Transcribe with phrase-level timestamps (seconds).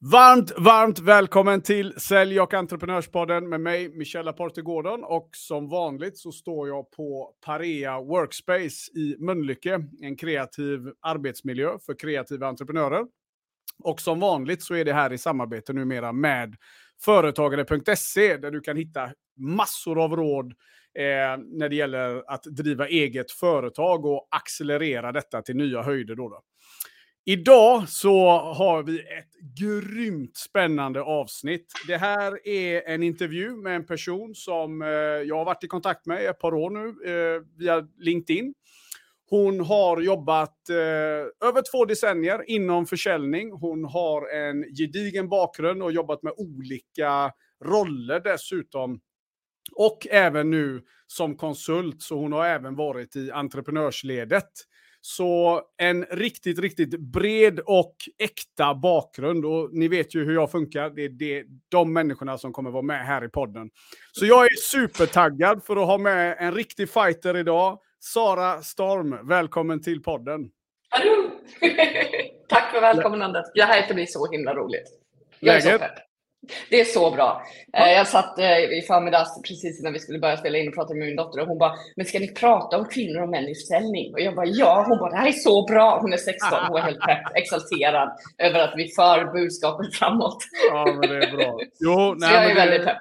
[0.00, 5.04] Varmt, varmt välkommen till Sälj och entreprenörspodden med mig, Michel Laporte Gordon.
[5.04, 11.98] Och som vanligt så står jag på Parea Workspace i Mölnlycke, en kreativ arbetsmiljö för
[11.98, 13.06] kreativa entreprenörer.
[13.84, 16.56] Och som vanligt så är det här i samarbete numera med
[17.04, 20.46] företagare.se där du kan hitta massor av råd
[20.98, 26.14] eh, när det gäller att driva eget företag och accelerera detta till nya höjder.
[26.14, 26.42] Då, då.
[27.24, 31.72] Idag så har vi ett grymt spännande avsnitt.
[31.86, 36.06] Det här är en intervju med en person som eh, jag har varit i kontakt
[36.06, 38.54] med i ett par år nu eh, via LinkedIn.
[39.30, 43.52] Hon har jobbat eh, över två decennier inom försäljning.
[43.52, 47.32] Hon har en gedigen bakgrund och jobbat med olika
[47.64, 49.00] roller dessutom.
[49.72, 54.50] Och även nu som konsult, så hon har även varit i entreprenörsledet.
[55.10, 59.44] Så en riktigt, riktigt bred och äkta bakgrund.
[59.44, 60.90] Och ni vet ju hur jag funkar.
[60.90, 63.70] Det är det, de människorna som kommer vara med här i podden.
[64.12, 67.78] Så jag är supertaggad för att ha med en riktig fighter idag.
[68.00, 70.50] Sara Storm, välkommen till podden.
[70.88, 71.30] Hallå!
[72.48, 73.44] Tack för välkomnandet.
[73.54, 74.86] Det här ska bli så himla roligt.
[75.40, 76.07] Jag är så pepp.
[76.70, 77.42] Det är så bra.
[77.76, 80.94] Eh, jag satt eh, i förmiddags precis innan vi skulle börja spela in och prata
[80.94, 83.54] med min dotter och hon bara, men ska ni prata om kvinnor och män i
[83.54, 84.12] försäljning?
[84.14, 84.84] Och jag bara, ja.
[84.88, 85.98] Hon bara, det här är så bra.
[86.00, 88.08] Hon är 16, hon var helt pepp, exalterad
[88.38, 90.38] över att vi för budskapet framåt.
[90.70, 91.58] Ja, men det är bra.
[91.80, 92.98] Jo, nej, så jag är väldigt pepp.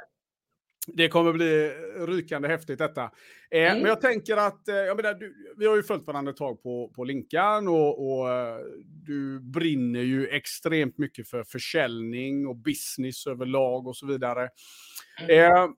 [0.88, 1.72] Det kommer bli
[2.07, 3.09] rykande häftigt detta.
[3.52, 3.78] Eh, mm.
[3.78, 6.64] Men jag tänker att, eh, jag menar, du, vi har ju följt varandra ett tag
[6.64, 13.28] på, på Linkan och, och uh, du brinner ju extremt mycket för försäljning och business
[13.28, 14.50] överlag och så vidare.
[15.22, 15.53] Mm.
[15.53, 15.70] Eh,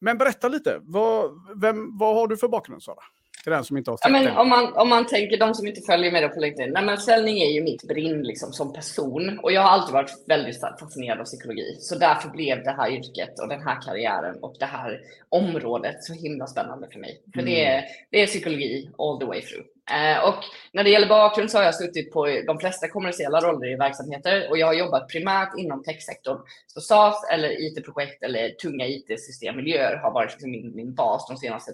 [0.00, 3.02] men berätta lite, vad, vem, vad har du för bakgrund Sara?
[3.46, 5.66] Till den som inte har sett ja, men om, man, om man tänker, de som
[5.66, 6.72] inte följer mig på LinkedIn.
[6.72, 9.38] Nej, men försäljning är ju mitt brinn liksom, som person.
[9.42, 11.76] Och jag har alltid varit väldigt fascinerad av psykologi.
[11.80, 16.12] Så därför blev det här yrket och den här karriären och det här området så
[16.12, 17.22] himla spännande för mig.
[17.34, 17.52] För mm.
[17.52, 19.66] det, är, det är psykologi all the way through.
[19.90, 23.72] Eh, och när det gäller bakgrund så har jag suttit på de flesta kommersiella roller
[23.72, 26.38] i verksamheter och jag har jobbat primärt inom techsektorn.
[26.66, 31.72] Så SaaS eller IT-projekt eller tunga IT-systemmiljöer har varit liksom min, min bas de senaste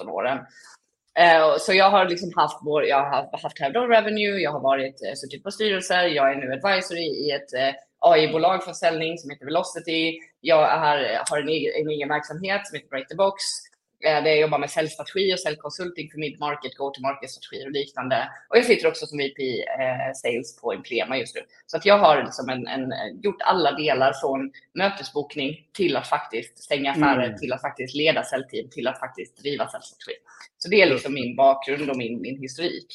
[0.00, 0.38] 12-13 åren.
[1.18, 5.02] Eh, så jag har liksom haft, vår, jag har haft Head Revenue, jag har varit,
[5.02, 9.30] eh, suttit på styrelser, jag är nu advisory i ett eh, AI-bolag för försäljning som
[9.30, 10.18] heter Velocity.
[10.40, 13.42] Jag är, har en egen, en egen verksamhet som heter Break the Box
[14.00, 18.28] där jag jobbar med säljstrategi och säljkonsulting för mid-market, go-to-market-strategier och liknande.
[18.48, 21.40] Och jag sitter också som VP eh, Sales på Implema just nu.
[21.66, 22.92] Så att jag har liksom en, en,
[23.22, 27.38] gjort alla delar från mötesbokning till att faktiskt stänga affärer, mm.
[27.38, 30.12] till att faktiskt leda säljteam, till att faktiskt driva säljstrategi.
[30.58, 32.86] Så det är liksom min bakgrund och min, min historik.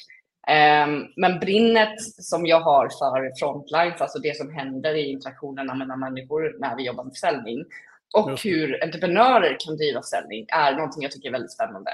[0.47, 5.99] Um, men brinnet som jag har för frontlines, alltså det som händer i interaktionerna mellan
[5.99, 7.65] människor när vi jobbar med försäljning,
[8.13, 11.91] och hur entreprenörer kan driva försäljning är någonting jag tycker är väldigt spännande.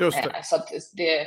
[0.00, 0.30] Just det.
[0.30, 0.56] Eh, så
[0.92, 1.26] det är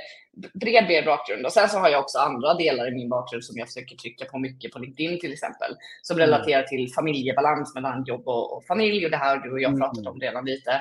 [0.53, 1.45] bred, bred bakgrund.
[1.45, 4.25] Och sen så har jag också andra delar i min bakgrund som jag försöker trycka
[4.25, 5.75] på mycket på LinkedIn till exempel.
[6.01, 6.29] Som mm.
[6.29, 9.05] relaterar till familjebalans mellan jobb och, och familj.
[9.05, 10.11] Och det här har du och jag pratat mm.
[10.11, 10.71] om redan lite.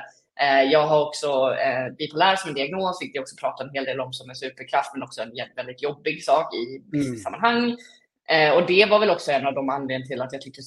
[0.41, 3.85] Eh, jag har också eh, bipolär som en diagnos, vilket jag också pratar en hel
[3.85, 6.91] del om som en superkraft, men också en väldigt jobbig sak i mm.
[6.91, 7.65] business-sammanhang.
[7.65, 7.77] Mm.
[8.31, 10.63] Eh, och det var väl också en av de anledningarna till att jag tyckte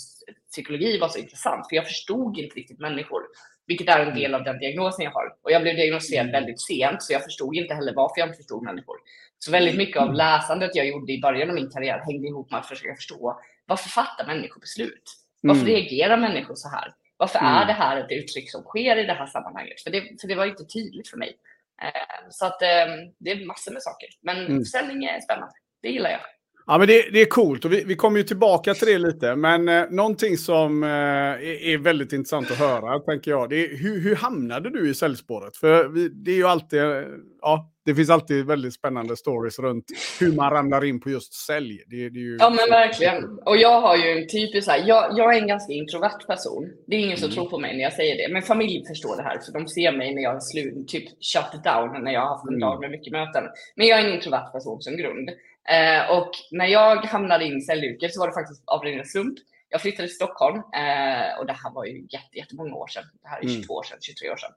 [0.53, 3.21] psykologi var så intressant, för jag förstod inte riktigt människor,
[3.67, 5.35] vilket är en del av den diagnosen jag har.
[5.41, 6.31] Och jag blev diagnostiserad mm.
[6.31, 8.97] väldigt sent, så jag förstod inte heller varför jag inte förstod människor.
[9.39, 10.15] Så väldigt mycket av mm.
[10.15, 13.89] läsandet jag gjorde i början av min karriär hängde ihop med att försöka förstå varför
[13.89, 15.03] fattar människor beslut?
[15.41, 15.73] Varför mm.
[15.73, 16.93] reagerar människor så här?
[17.17, 17.51] Varför mm.
[17.51, 19.81] är det här ett uttryck som sker i det här sammanhanget?
[19.81, 21.37] För det, för det var inte tydligt för mig.
[21.81, 22.87] Eh, så att eh,
[23.17, 24.09] det är massor med saker.
[24.21, 24.59] Men mm.
[24.59, 25.53] försäljning är spännande.
[25.81, 26.21] Det gillar jag.
[26.67, 29.35] Ja, men det, det, är coolt och vi, vi kommer ju tillbaka till det lite.
[29.35, 33.77] Men eh, någonting som eh, är, är, väldigt intressant att höra, tänker jag, det är
[33.77, 35.57] hur, hur hamnade du i säljspåret?
[35.57, 36.79] För vi, det är ju alltid,
[37.41, 39.85] ja, det finns alltid väldigt spännande stories runt
[40.19, 41.83] hur man ramlar in på just sälj.
[41.87, 42.37] Det, det ju...
[42.39, 43.39] Ja, men verkligen.
[43.45, 46.69] Och jag har ju en typisk, här, jag, jag är en ganska introvert person.
[46.87, 47.35] Det är ingen som mm.
[47.35, 48.33] tror på mig när jag säger det.
[48.33, 51.03] Men familjen förstår det här, för de ser mig när jag slut, typ
[51.33, 52.59] shut down, när jag har haft en mm.
[52.59, 53.43] dag med mycket möten.
[53.75, 55.29] Men jag är en introvert person som grund.
[55.69, 59.37] Eh, och när jag hamnade in i säljyrket så var det faktiskt av ren slump.
[59.69, 63.03] Jag flyttade till Stockholm eh, och det här var ju jätte, jättemånga år sedan.
[63.21, 63.69] Det här är 22 mm.
[63.69, 64.51] år sedan, 23 år sedan.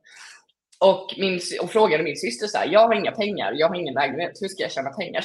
[0.79, 3.95] Och, min, och frågade min syster så här, jag har inga pengar, jag har ingen
[3.95, 5.25] lägenhet, hur ska jag tjäna pengar?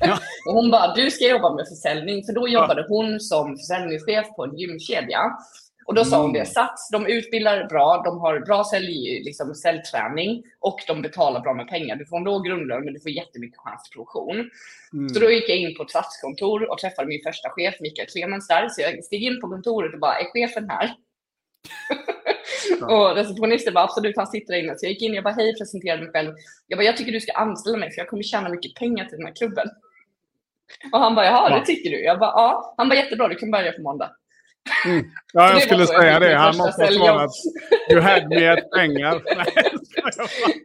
[0.00, 0.18] Ja.
[0.48, 2.86] och hon bara, du ska jobba med försäljning, för då jobbade ja.
[2.88, 5.20] hon som försäljningschef på en gymkedja.
[5.86, 10.42] Och då sa hon det, Sats, de utbildar bra, de har bra sälj, liksom, säljträning
[10.60, 11.96] och de betalar bra med pengar.
[11.96, 14.50] Du får en låg grundlön men du får jättemycket chans till provision.
[14.92, 15.08] Mm.
[15.08, 18.48] Så då gick jag in på ett Sats-kontor och träffade min första chef, Mikael Clemens
[18.48, 18.68] där.
[18.68, 20.94] Så jag steg in på kontoret och bara, är chefen här?
[22.94, 24.78] och receptionisten bara absolut, han sitter där inne.
[24.78, 26.34] Så jag gick in och jag bara hej, presenterade mig själv.
[26.66, 29.16] Jag bara, jag tycker du ska anställa mig för jag kommer tjäna mycket pengar till
[29.16, 29.68] den här klubben.
[30.92, 32.04] Och han bara, jaha, det tycker du?
[32.04, 32.74] Jag bara, ja.
[32.76, 34.10] Han bara, jättebra, du kan börja på måndag.
[34.86, 35.04] Mm.
[35.36, 36.34] Ja, jag skulle säga det.
[36.34, 37.30] Han måste ha svarat
[37.90, 39.22] you had me at pengar.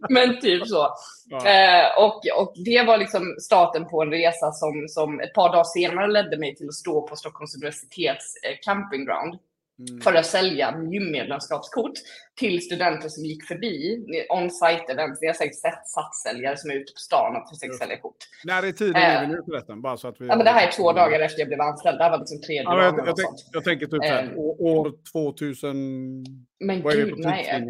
[0.14, 0.90] Men typ så.
[1.30, 1.38] Ja.
[1.38, 5.64] Eh, och, och det var liksom starten på en resa som, som ett par dagar
[5.64, 9.40] senare ledde mig till att stå på Stockholms universitets eh, campingground
[9.80, 10.02] Mm.
[10.02, 11.94] för att sälja gymmedlemskapskort
[12.40, 15.18] till studenter som gick förbi on-site event.
[15.22, 18.16] Vi har säkert sett satssäljare som är ute på stan och försöker sälja kort.
[18.44, 19.82] När i tiden är vi nu förresten?
[19.82, 21.98] Bara så att vi ja, men det här är två dagar efter jag blev anställd.
[21.98, 22.96] Det här var liksom tredje ja, dagen.
[22.98, 26.26] Jag, jag, tänk, jag, tänker typ eh, år 2000.
[26.60, 27.68] Men Vad gud, nej.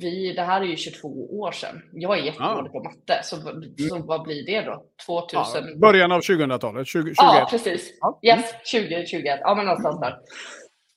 [0.00, 1.82] Vi, det här är ju 22 år sedan.
[1.92, 2.72] Jag är jättedålig ah.
[2.72, 3.20] på matte.
[3.22, 3.62] Så, mm.
[3.88, 4.84] så vad blir det då?
[5.06, 5.68] 2000?
[5.68, 6.86] Ja, början av 2000-talet?
[6.86, 7.98] 20, Ja, precis.
[8.00, 8.18] Ja.
[8.22, 9.40] Yes, 2021.
[9.42, 10.18] Ja, men någonstans där.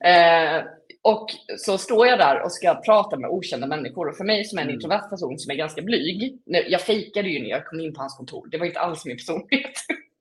[0.03, 0.63] Eh,
[1.01, 4.09] och så står jag där och ska prata med okända människor.
[4.09, 4.75] Och för mig som är en mm.
[4.75, 6.38] introvert person som är ganska blyg.
[6.45, 8.47] Jag fejkade ju när jag kom in på hans kontor.
[8.51, 9.73] Det var inte alls min personlighet.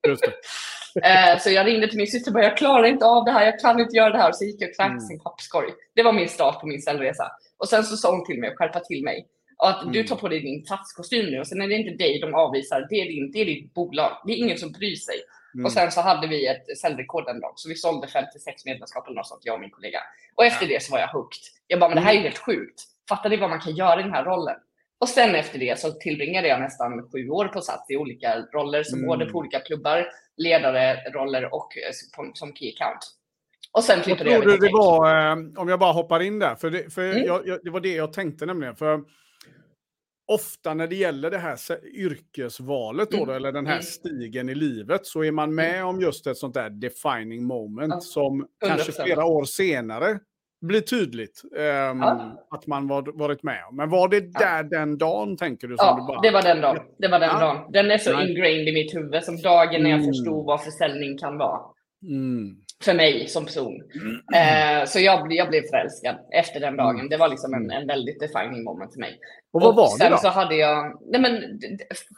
[1.03, 3.45] eh, så jag ringde till min syster och bara, jag klarar inte av det här,
[3.45, 4.29] jag kan inte göra det här.
[4.29, 5.07] Och så gick jag och knackade mm.
[5.07, 5.69] sin papperskorg.
[5.95, 7.31] Det var min start på min cellresa.
[7.57, 9.27] Och sen så sa hon till mig att skärpa till mig.
[9.57, 9.93] Och att mm.
[9.93, 12.87] du tar på dig din platskostym nu och sen är det inte dig de avvisar,
[12.89, 14.11] det är, din, det är ditt bolag.
[14.25, 15.15] Det är ingen som bryr sig.
[15.53, 15.65] Mm.
[15.65, 19.15] Och sen så hade vi ett säljrekord den dagen, så vi sålde 56 medlemskap eller
[19.15, 19.99] något sånt, jag och min kollega.
[20.35, 20.73] Och efter ja.
[20.73, 21.41] det så var jag hooked.
[21.67, 22.23] Jag bara, men det här är mm.
[22.23, 22.81] helt sjukt.
[23.09, 24.55] Fattar ni vad man kan göra i den här rollen?
[24.99, 28.83] Och sen efter det så tillbringade jag nästan sju år på Sats i olika roller,
[28.83, 29.07] som mm.
[29.07, 30.07] både på olika klubbar,
[30.37, 32.99] ledare, roller och eh, som key account.
[33.71, 36.55] Och sen flyttade jag över till det var, eh, om jag bara hoppar in där,
[36.55, 37.25] för, det, för mm.
[37.25, 38.75] jag, jag, det var det jag tänkte nämligen.
[38.75, 39.03] För
[40.27, 41.57] ofta när det gäller det här
[41.95, 43.35] yrkesvalet då, mm.
[43.35, 43.83] eller den här mm.
[43.83, 45.55] stigen i livet så är man mm.
[45.55, 47.99] med om just ett sånt där defining moment ja.
[47.99, 48.47] som 100%.
[48.67, 50.19] kanske flera år senare
[50.61, 52.45] blir tydligt um, ja.
[52.49, 53.75] att man var, varit med om.
[53.75, 54.63] Men var det där ja.
[54.63, 55.75] den dagen tänker du?
[55.77, 56.21] ja, bara...
[56.21, 56.83] det var den dagen.
[56.97, 57.71] Det var den dagen.
[57.71, 60.11] Den är så ingrained i mitt huvud som dagen när jag mm.
[60.13, 61.61] förstod vad försäljning kan vara.
[62.09, 63.81] Mm för mig som person.
[63.95, 64.79] Mm.
[64.79, 66.95] Eh, så jag, jag blev förälskad efter den dagen.
[66.95, 67.09] Mm.
[67.09, 69.19] Det var liksom en, en väldigt defining moment för mig.
[69.53, 70.17] Och vad var och det då?
[70.17, 71.59] så hade jag, nej men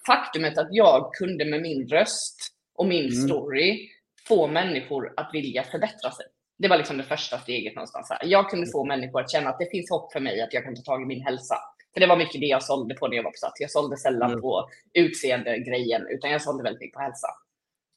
[0.07, 2.37] faktumet att jag kunde med min röst
[2.75, 3.27] och min mm.
[3.27, 3.89] story
[4.27, 6.25] få människor att vilja förbättra sig.
[6.57, 8.07] Det var liksom det första steget någonstans.
[8.09, 8.19] Här.
[8.23, 10.75] Jag kunde få människor att känna att det finns hopp för mig, att jag kan
[10.75, 11.55] ta tag i min hälsa.
[11.93, 13.61] För det var mycket det jag sålde på när jag var på Sats.
[13.61, 14.41] Jag sålde sällan mm.
[14.41, 17.27] på utseende grejen, utan jag sålde väldigt mycket på hälsa.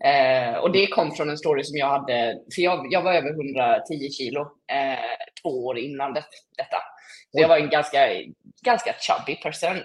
[0.04, 3.30] Eh, och det kom från en story som jag hade, för jag, jag var över
[3.30, 4.40] 110 kilo
[4.72, 6.24] eh, två år innan det,
[6.56, 6.76] detta.
[7.32, 7.98] Så jag var en ganska,
[8.62, 9.76] ganska chubby person.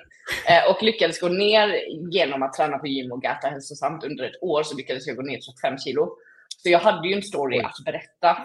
[0.49, 1.75] Eh, och lyckades gå ner
[2.11, 5.21] genom att träna på gym och äta hälsosamt under ett år så lyckades jag gå
[5.21, 6.09] ner 35 kilo.
[6.57, 8.37] Så jag hade ju en story att berätta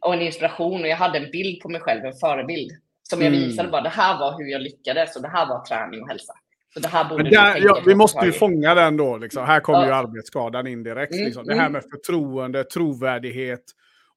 [0.00, 2.70] och en inspiration och jag hade en bild på mig själv, en förebild
[3.02, 3.40] som jag mm.
[3.40, 6.32] visade bara det här var hur jag lyckades och det här var träning och hälsa.
[7.16, 9.16] Det där, ja, vi måste ju fånga den då.
[9.16, 9.44] Liksom.
[9.44, 9.86] Här kommer ja.
[9.86, 11.12] ju arbetsskadan in direkt.
[11.12, 11.44] Mm, liksom.
[11.44, 11.72] Det här mm.
[11.72, 13.64] med förtroende, trovärdighet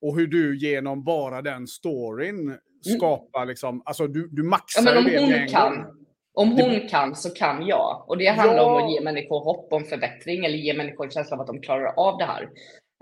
[0.01, 2.57] och hur du genom bara den storyn mm.
[2.97, 5.85] skapar liksom, alltså du, du maxar ja, men om hon kan,
[6.33, 6.79] Om hon det...
[6.79, 8.05] kan så kan jag.
[8.07, 8.63] Och det handlar ja.
[8.63, 11.61] om att ge människor hopp om förbättring eller ge människor en känsla av att de
[11.61, 12.49] klarar av det här.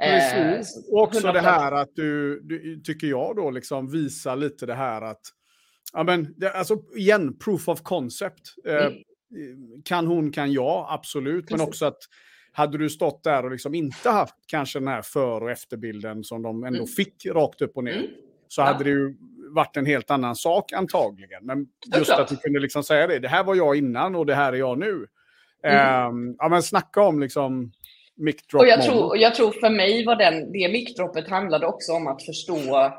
[0.02, 0.78] Precis.
[0.78, 4.76] Eh, och också det här att du, du, tycker jag då, liksom visar lite det
[4.76, 5.22] här att
[5.94, 8.42] Ja, men, det, alltså, igen, proof of concept.
[8.68, 8.94] Eh, mm
[9.84, 11.46] kan hon, kan jag, absolut.
[11.46, 11.58] Precis.
[11.58, 12.00] Men också att
[12.52, 16.42] hade du stått där och liksom inte haft kanske den här för och efterbilden som
[16.42, 16.88] de ändå mm.
[16.88, 18.08] fick rakt upp och ner, mm.
[18.48, 18.66] så ja.
[18.66, 19.16] hade det ju
[19.52, 21.46] varit en helt annan sak antagligen.
[21.46, 24.36] Men just att du kunde liksom säga det, det här var jag innan och det
[24.36, 25.08] här är jag nu.
[25.64, 26.08] Mm.
[26.08, 27.72] Um, ja men snacka om liksom
[28.16, 31.68] mic drop och jag, tror, och jag tror för mig var den, det mic handlade
[31.68, 32.92] också om att förstå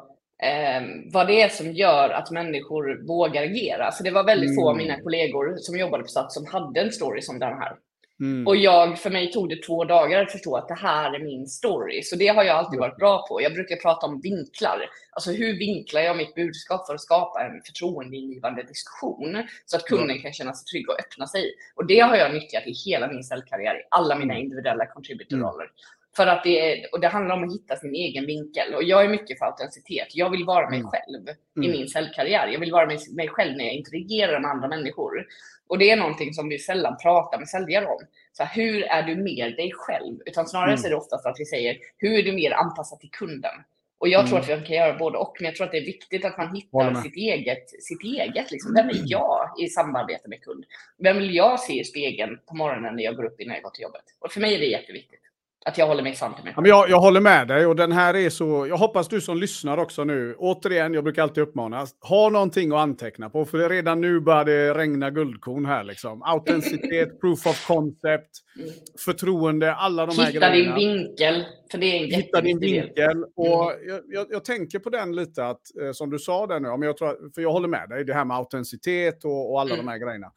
[0.43, 0.83] eh,
[1.13, 3.93] vad det är som gör att människor vågar agera.
[3.93, 4.57] Så det var väldigt mm.
[4.57, 5.05] få av mina mm.
[5.05, 7.77] kollegor som jobbade på Sats som hade en story som den här.
[8.21, 8.47] Mm.
[8.47, 11.47] Och jag, för mig tog det två dagar att förstå att det här är min
[11.47, 12.03] story.
[12.03, 13.43] Så det har jag alltid varit bra på.
[13.43, 14.81] Jag brukar prata om vinklar.
[15.13, 20.23] Alltså hur vinklar jag mitt budskap för att skapa en förtroendeingivande diskussion så att kunden
[20.23, 21.55] kan känna sig trygg och öppna sig.
[21.75, 24.45] Och det har jag nyttjat i hela min säljkarriär, i alla mina mm.
[24.45, 25.65] individuella contributor-roller.
[25.65, 25.75] Mm.
[26.17, 28.75] För att det, och det handlar om att hitta sin egen vinkel.
[28.75, 30.09] Och jag är mycket för autenticitet.
[30.15, 30.91] Jag vill vara mig mm.
[30.91, 31.69] själv mm.
[31.69, 32.47] i min säljkarriär.
[32.47, 35.27] Jag vill vara mig själv när jag interagerar med andra människor.
[35.69, 38.01] Och det är någonting som vi sällan pratar med säljare om.
[38.33, 40.19] Så här, hur är du mer dig själv?
[40.27, 40.85] Utan snarare mm.
[40.85, 43.55] är det oftast att vi säger, hur är du mer anpassad till kunden?
[43.99, 45.85] Och jag tror att vi kan göra både och, men jag tror att det är
[45.85, 47.71] viktigt att man hittar sitt eget.
[47.83, 48.75] Sitt eget liksom.
[48.75, 50.65] Vem är jag i samarbete med kund?
[50.99, 53.71] Vem vill jag se i spegeln på morgonen när jag går upp innan jag går
[53.71, 54.05] till jobbet?
[54.19, 55.21] Och för mig är det jätteviktigt.
[55.67, 57.77] Att jag håller mig sann till mig ja, men jag, jag håller med dig och
[57.77, 58.67] den här är så...
[58.67, 60.35] Jag hoppas du som lyssnar också nu.
[60.39, 61.87] Återigen, jag brukar alltid uppmana.
[62.01, 66.23] Ha någonting att anteckna på för redan nu börjar det regna guldkorn här liksom.
[66.23, 68.71] Autenticitet, proof of concept, mm.
[69.05, 70.75] förtroende, alla de här Hitta grejerna.
[70.75, 71.45] Hitta din vinkel.
[71.71, 73.11] För det är en Hitta din vinkel.
[73.11, 73.25] Mm.
[73.37, 76.69] Och jag, jag, jag, tänker på den lite att, eh, som du sa där nu,
[76.69, 79.75] men jag tror, för jag håller med dig, det här med autenticitet och, och alla
[79.75, 79.87] mm.
[79.87, 80.33] de här grejerna.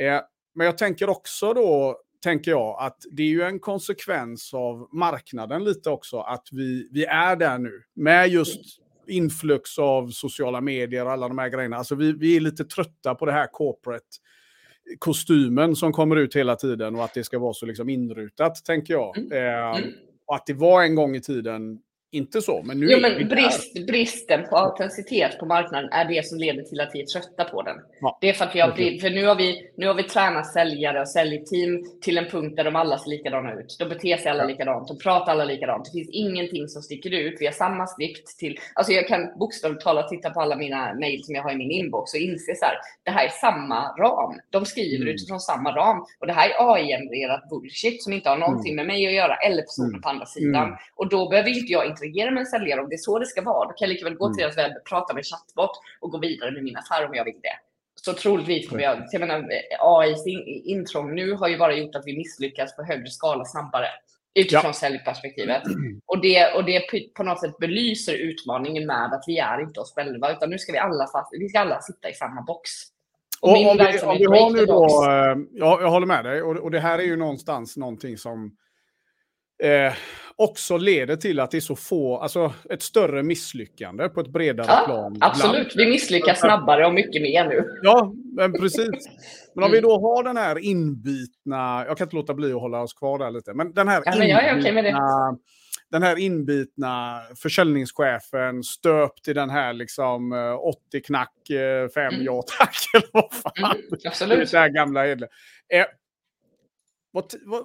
[0.00, 0.20] Eh,
[0.54, 5.64] men jag tänker också då tänker jag att det är ju en konsekvens av marknaden
[5.64, 11.12] lite också, att vi, vi är där nu med just influx av sociala medier och
[11.12, 11.76] alla de här grejerna.
[11.76, 14.06] Alltså vi, vi är lite trötta på det här corporate
[14.98, 18.94] kostymen som kommer ut hela tiden och att det ska vara så liksom inrutat, tänker
[18.94, 19.18] jag.
[19.18, 19.32] Mm.
[19.32, 19.90] Eh, mm.
[20.26, 21.78] och att det var en gång i tiden
[22.12, 26.38] inte så, men nu jo, men brist, Bristen på autenticitet på marknaden är det som
[26.38, 27.76] leder till att vi är trötta på den.
[28.00, 28.18] Ja.
[28.20, 31.00] Det är för att vi har, för nu har vi, nu har vi tränat säljare
[31.00, 33.76] och säljteam till en punkt där de alla ser likadana ut.
[33.78, 34.48] De beter sig alla ja.
[34.48, 35.84] likadant, de pratar alla likadant.
[35.84, 37.36] Det finns ingenting som sticker ut.
[37.40, 41.24] Vi har samma skript till, alltså jag kan bokstavligt talat titta på alla mina mejl
[41.24, 42.74] som jag har i min inbox och inse så här,
[43.04, 44.40] det här är samma ram.
[44.50, 45.14] De skriver mm.
[45.14, 48.86] utifrån samma ram och det här är AI-genererat bullshit som inte har någonting mm.
[48.86, 50.02] med mig att göra eller personen mm.
[50.02, 50.66] på andra sidan.
[50.66, 50.78] Mm.
[50.94, 53.42] Och då behöver inte jag interagera med en säljare om det är så det ska
[53.42, 53.68] vara.
[53.68, 54.54] Då kan jag lika väl gå till mm.
[54.54, 57.58] deras webb, prata med chatbot och gå vidare med min affär om jag vill det.
[57.94, 59.48] Så troligtvis kommer jag, jag menar,
[59.80, 60.26] AIs
[60.64, 63.86] intrång nu har ju bara gjort att vi misslyckas på högre skala snabbare
[64.34, 64.72] utifrån ja.
[64.72, 65.62] säljperspektivet.
[66.06, 66.80] Och det, och det
[67.14, 70.72] på något sätt belyser utmaningen med att vi är inte oss själva, utan nu ska
[70.72, 72.70] vi alla, fast, vi ska alla sitta i samma box.
[73.40, 76.42] Och, och om, vi, om vi har nu då, eh, ja, jag håller med dig,
[76.42, 78.56] och, och det här är ju någonstans någonting som
[79.62, 79.92] eh,
[80.36, 84.66] också leder till att det är så få, alltså ett större misslyckande på ett bredare
[84.68, 85.16] ja, plan.
[85.20, 87.78] Absolut, vi misslyckas snabbare och mycket mer nu.
[87.82, 89.08] Ja, men precis.
[89.54, 92.80] Men om vi då har den här inbitna, jag kan inte låta bli att hålla
[92.80, 95.38] oss kvar där lite, men den här ja, inbitna,
[95.90, 101.34] den här inbitna försäljningschefen stöpt i den här liksom 80 eh, knack,
[101.94, 102.24] 5 mm.
[102.24, 103.76] ja tack, eller vad fan.
[103.76, 104.50] Mm, absolut.
[104.50, 105.06] Det här gamla
[105.72, 105.86] Eh,
[107.12, 107.64] vad, vad,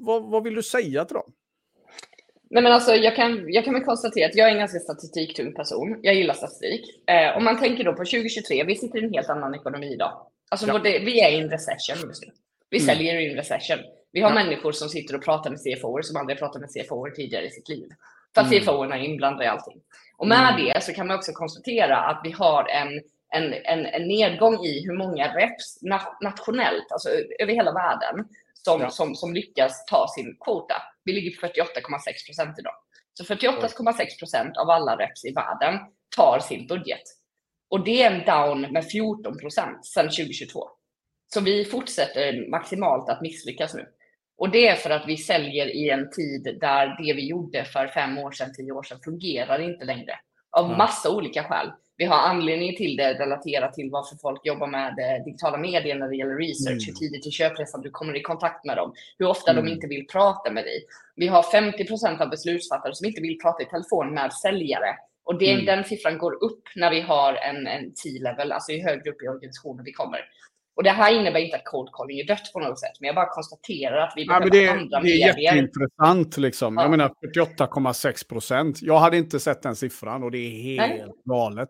[0.00, 1.32] vad, vad vill du säga till dem?
[2.50, 5.54] Nej, men alltså, jag, kan, jag kan väl konstatera att jag är en ganska statistiktung
[5.54, 6.00] person.
[6.02, 7.08] Jag gillar statistik.
[7.08, 10.26] Eh, om man tänker då på 2023, vi sitter i en helt annan ekonomi idag.
[10.50, 10.78] Alltså, ja.
[10.78, 12.32] det, vi är i en recession just nu.
[12.70, 12.86] Vi mm.
[12.86, 13.78] säljer i en recession.
[14.12, 14.34] Vi har ja.
[14.34, 17.68] människor som sitter och pratar med CFO som aldrig pratat med CFO tidigare i sitt
[17.68, 17.88] liv.
[18.34, 18.60] För att mm.
[18.60, 19.80] CFO är inblandade i allting.
[20.16, 20.64] Och med mm.
[20.64, 22.88] det så kan man också konstatera att vi har en,
[23.28, 25.78] en, en, en nedgång i hur många reps
[26.20, 28.26] nationellt, alltså över hela världen,
[28.64, 28.90] som, ja.
[28.90, 30.74] som, som lyckas ta sin kvota.
[31.04, 32.74] Vi ligger på 48,6 procent idag.
[33.14, 35.80] Så 48,6 procent av alla reps i världen
[36.16, 37.02] tar sin budget.
[37.70, 40.68] Och det är en down med 14 procent sedan 2022.
[41.34, 43.86] Så vi fortsätter maximalt att misslyckas nu.
[44.38, 47.86] Och det är för att vi säljer i en tid där det vi gjorde för
[47.86, 50.12] fem år sedan, tio år sedan fungerar inte längre.
[50.50, 54.98] Av massa olika skäl vi har anledning till det relaterat till varför folk jobbar med
[54.98, 56.86] eh, digitala medier när det gäller research, mm.
[56.86, 59.64] hur tidigt i köpresan du kommer i kontakt med dem, hur ofta mm.
[59.64, 60.84] de inte vill prata med dig.
[61.16, 64.96] Vi har 50% av beslutsfattare som inte vill prata i telefon med säljare.
[65.24, 65.64] Och det, mm.
[65.64, 69.28] den siffran går upp när vi har en, en T-level, alltså ju högre upp i
[69.28, 70.20] organisationen vi kommer.
[70.80, 73.14] Och det här innebär inte att cold calling är dött på något sätt, men jag
[73.14, 75.38] bara konstaterar att vi behöver ja, det, andra Det är medier.
[75.38, 76.36] jätteintressant.
[76.36, 76.74] Liksom.
[76.76, 76.82] Ja.
[76.82, 78.82] Jag menar 48,6 procent.
[78.82, 81.12] Jag hade inte sett den siffran och det är helt Nej.
[81.24, 81.68] galet.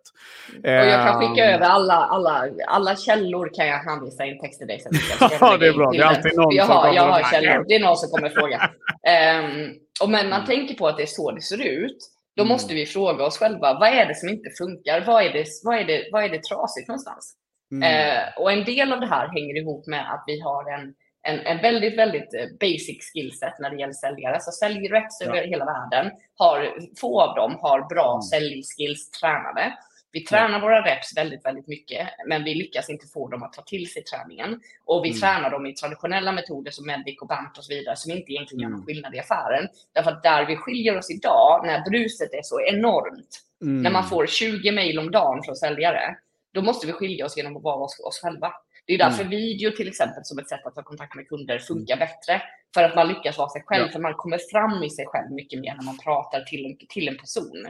[0.65, 4.41] Och jag kan skicka uh, över alla, alla, alla källor kan jag hänvisa i en
[4.41, 4.85] text till dig.
[5.41, 5.91] ja, det är bra.
[5.91, 7.65] Det är alltid någon jag har, jag har källor.
[7.69, 8.57] Det är någon som kommer fråga.
[8.57, 10.47] um, och men man mm.
[10.47, 11.99] tänker på att det är så det ser ut.
[12.37, 12.53] Då mm.
[12.53, 15.05] måste vi fråga oss själva, vad är det som inte funkar?
[15.07, 17.37] Vad är det, vad är det, vad är det trasigt någonstans?
[17.73, 17.83] Mm.
[17.83, 21.47] Eh, och en del av det här hänger ihop med att vi har en, en,
[21.47, 24.41] en väldigt, väldigt eh, basic skillset när det gäller säljare.
[24.41, 25.27] Så säljreps ja.
[25.27, 28.23] över hela världen, har, få av dem har bra mm.
[28.23, 29.73] säljskills tränade.
[30.13, 30.59] Vi tränar ja.
[30.59, 34.03] våra reps väldigt, väldigt mycket, men vi lyckas inte få dem att ta till sig
[34.05, 34.61] träningen.
[34.85, 35.21] Och vi mm.
[35.21, 38.61] tränar dem i traditionella metoder som Medic och Bant och så vidare, som inte egentligen
[38.61, 38.87] gör någon mm.
[38.87, 39.69] skillnad i affären.
[39.93, 43.83] Därför att där vi skiljer oss idag, när bruset är så enormt, mm.
[43.83, 46.17] när man får 20 mejl om dagen från säljare,
[46.55, 48.53] då måste vi skilja oss genom att vara oss, oss själva.
[48.87, 49.31] Det är därför mm.
[49.31, 52.09] video till exempel som ett sätt att ta kontakt med kunder funkar mm.
[52.09, 52.43] bättre.
[52.75, 53.93] För att man lyckas vara sig själv, ja.
[53.93, 57.09] för man kommer fram i sig själv mycket mer när man pratar till en, till
[57.09, 57.67] en person.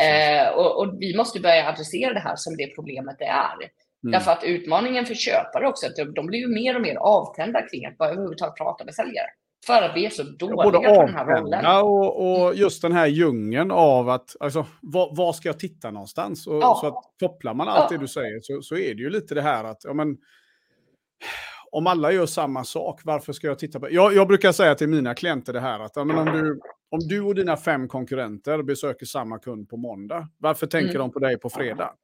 [0.00, 3.56] Eh, och, och, vi måste börja adressera det här som det problemet det är.
[4.04, 4.12] Mm.
[4.12, 7.68] Därför att utmaningen för köpare också, att de, de blir ju mer och mer avtända
[7.68, 9.28] kring att bara överhuvudtaget prata med säljare.
[9.66, 11.66] För att vi är så dåliga Både på den här rollen.
[11.82, 16.46] Och, och just den här djungeln av att, alltså, var, var ska jag titta någonstans?
[16.46, 16.78] Och, ja.
[16.80, 17.96] Så att kopplar man allt ja.
[17.96, 20.16] det du säger så, så är det ju lite det här att, ja men,
[21.70, 23.90] om alla gör samma sak, varför ska jag titta på...
[23.90, 26.98] Jag, jag brukar säga till mina klienter det här att ja, men om, du, om
[27.08, 30.98] du och dina fem konkurrenter besöker samma kund på måndag, varför tänker mm.
[30.98, 31.94] de på dig på fredag?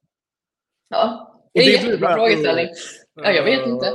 [0.89, 2.67] Ja, det är en jättebra frågeställning.
[3.15, 3.85] Ja, jag vet inte.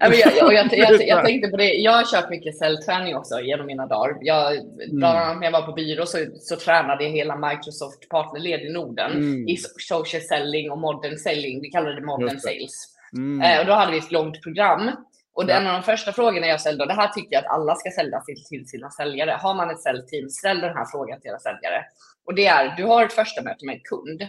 [0.00, 0.32] Jag, jag,
[0.72, 1.74] jag, jag, tänkte på det.
[1.74, 4.18] Jag har kört mycket cellträning också genom mina dagar.
[4.20, 4.98] Jag, mm.
[5.40, 9.48] när jag var på byrå så, så tränade jag hela Microsoft partnerled i Norden mm.
[9.48, 11.60] i social selling och modern selling.
[11.60, 12.94] Vi kallar det modern sales.
[13.16, 13.42] Mm.
[13.42, 14.90] Eh, och då hade vi ett långt program.
[15.34, 17.74] Och en av de första frågorna jag ställde, och det här tycker jag att alla
[17.74, 19.38] ska ställa till, till sina säljare.
[19.40, 21.84] Har man ett säljteam, ställ den här frågan till era säljare.
[22.26, 24.22] Och det är, du har ett första möte med en kund.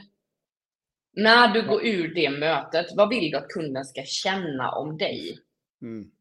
[1.15, 5.37] När du går ur det mötet, vad vill du att kunden ska känna om dig?
[5.81, 6.11] Mm.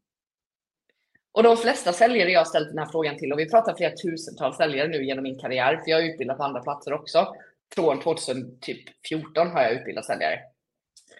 [1.31, 3.91] Och de flesta säljare jag har ställt den här frågan till, och vi pratar flera
[3.91, 7.27] tusentals säljare nu genom min karriär, för jag har utbildat på andra platser också.
[7.75, 10.39] Från 2014 har jag utbildat säljare.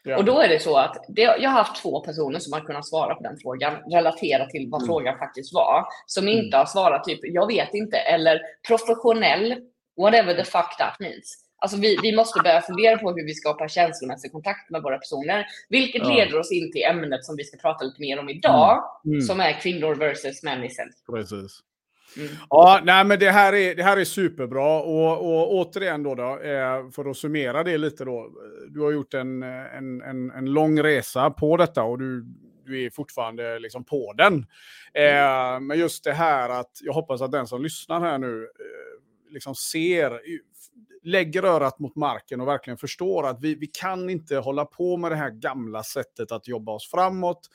[0.04, 0.18] Ja.
[0.18, 2.88] Och då är det så att det, jag har haft två personer som har kunnat
[2.88, 4.88] svara på den frågan, relatera till vad mm.
[4.88, 6.60] frågan faktiskt var, som inte mm.
[6.60, 9.56] har svarat typ jag vet inte eller professionell,
[9.98, 11.45] whatever the fuck that means.
[11.58, 15.46] Alltså vi, vi måste börja fundera på hur vi skapar känslomässig kontakt med våra personer.
[15.70, 16.10] Vilket ja.
[16.10, 18.84] leder oss in till ämnet som vi ska prata lite mer om idag.
[19.06, 19.16] Mm.
[19.16, 19.28] Mm.
[19.28, 20.70] Som är kvinnor versus män i
[21.12, 21.60] Precis.
[22.18, 22.30] Mm.
[22.50, 24.80] Ja, nej, men det här är, det här är superbra.
[24.82, 28.32] Och, och återigen då, då eh, för att summera det lite då.
[28.70, 32.26] Du har gjort en, en, en, en lång resa på detta och du,
[32.66, 34.34] du är fortfarande liksom på den.
[34.94, 39.34] Eh, men just det här att jag hoppas att den som lyssnar här nu eh,
[39.34, 40.22] liksom ser
[41.04, 45.12] lägger örat mot marken och verkligen förstår att vi, vi kan inte hålla på med
[45.12, 47.50] det här gamla sättet att jobba oss framåt.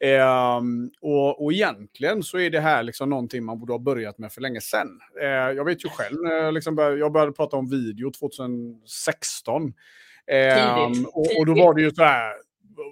[0.00, 0.60] Eh,
[1.00, 4.40] och, och egentligen så är det här liksom någonting man borde ha börjat med för
[4.40, 4.88] länge sedan.
[5.20, 9.72] Eh, jag vet ju själv, jag, liksom började, jag började prata om video 2016.
[10.26, 12.32] Eh, och, och, då var det ju så här,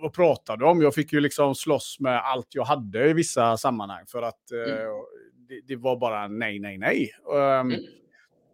[0.03, 0.83] vad pratade du om?
[0.83, 4.73] Jag fick ju liksom slåss med allt jag hade i vissa sammanhang för att eh,
[4.73, 4.89] mm.
[5.49, 7.11] det, det, var bara nej, nej, nej.
[7.35, 7.81] Um, mm.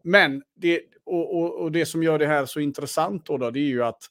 [0.08, 3.58] Men det, och, och, och, det som gör det här så intressant då, då det
[3.58, 4.02] är ju att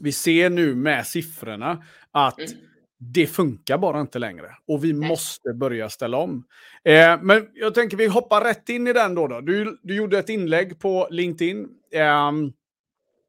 [0.00, 2.52] vi ser nu med siffrorna att mm.
[2.98, 4.56] det funkar bara inte längre.
[4.68, 6.44] Och vi måste börja ställa om.
[6.84, 9.28] Eh, men jag tänker vi hoppar rätt in i den då.
[9.28, 9.40] då.
[9.40, 11.68] Du, du gjorde ett inlägg på LinkedIn.
[11.92, 12.32] Eh,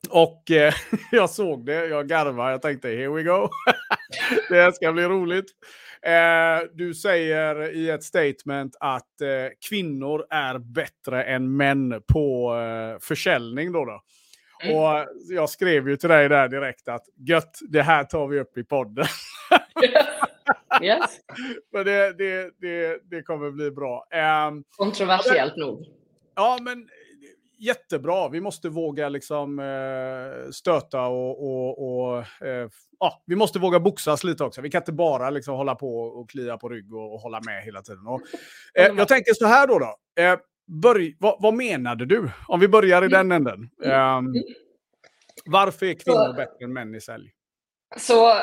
[0.10, 0.74] och eh,
[1.12, 3.50] jag såg det, jag garvade, jag tänkte here we go.
[4.50, 5.46] det ska bli roligt.
[6.06, 9.28] Eh, du säger i ett statement att eh,
[9.70, 13.72] kvinnor är bättre än män på eh, försäljning.
[13.72, 14.02] Då, då.
[14.64, 14.78] Mm.
[14.78, 18.58] Och jag skrev ju till dig där direkt att gött, det här tar vi upp
[18.58, 19.06] i podden.
[20.84, 21.20] yes.
[21.74, 24.06] Men det, det, det, det kommer bli bra.
[24.48, 25.86] Um, Kontroversiellt nog.
[26.36, 26.88] Ja, men
[27.66, 28.30] jättebra.
[28.30, 34.24] Vi måste våga liksom eh, stöta och, och, och eh, ja, vi måste våga boxas
[34.24, 34.62] lite också.
[34.62, 37.64] Vi kan inte bara liksom hålla på och klia på rygg och, och hålla med
[37.64, 38.08] hela tiden.
[38.08, 38.22] Och,
[38.74, 39.80] eh, jag tänker så här då.
[39.80, 39.96] då.
[40.24, 40.40] Eh,
[40.82, 42.30] börj, vad, vad, menade du?
[42.48, 43.70] Om vi börjar i den änden.
[43.84, 44.34] Um,
[45.46, 47.32] varför är kvinnor bättre än män i sälj?
[47.98, 48.34] Så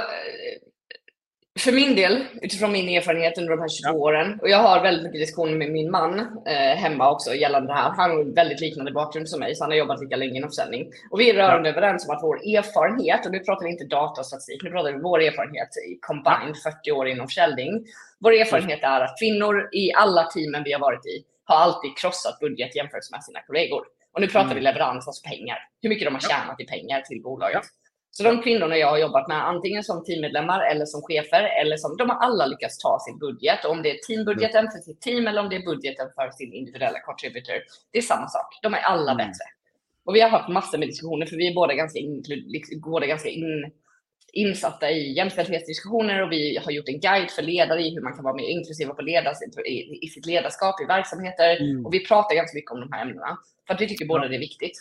[1.60, 3.92] för min del, utifrån min erfarenhet under de här 22 ja.
[3.92, 7.74] åren, och jag har väldigt mycket diskussioner med min man eh, hemma också gällande det
[7.74, 7.90] här.
[7.90, 10.92] Han har väldigt liknande bakgrund som mig, så han har jobbat lika länge inom försäljning.
[11.10, 11.76] Och vi är rörande ja.
[11.76, 15.20] överens om att vår erfarenhet, och nu pratar vi inte datastatistik, nu pratar vi vår
[15.22, 17.84] erfarenhet i combined, 40 år inom försäljning.
[18.20, 22.40] Vår erfarenhet är att kvinnor i alla teamen vi har varit i har alltid krossat
[22.40, 23.82] budget jämfört med sina kollegor.
[24.12, 24.56] Och nu pratar mm.
[24.56, 25.58] vi leverans, alltså pengar.
[25.82, 27.64] Hur mycket de har tjänat i pengar till bolaget.
[27.64, 27.79] Ja.
[28.12, 31.96] Så de kvinnorna jag har jobbat med, antingen som teammedlemmar eller som chefer, eller som,
[31.96, 33.64] de har alla lyckats ta sin budget.
[33.64, 36.52] Och om det är teambudgeten för sitt team eller om det är budgeten för sin
[36.52, 37.58] individuella contributor,
[37.92, 38.58] det är samma sak.
[38.62, 39.16] De är alla mm.
[39.16, 39.44] bättre.
[40.04, 42.22] Och vi har haft massor med diskussioner, för vi är båda ganska, in,
[42.84, 43.72] båda ganska in,
[44.32, 48.24] insatta i jämställdhetsdiskussioner och vi har gjort en guide för ledare i hur man kan
[48.24, 51.60] vara mer inklusiva på ledas, i, i sitt ledarskap, i verksamheter.
[51.60, 51.86] Mm.
[51.86, 54.36] Och vi pratar ganska mycket om de här ämnena, för att vi tycker båda det
[54.36, 54.78] är viktigt.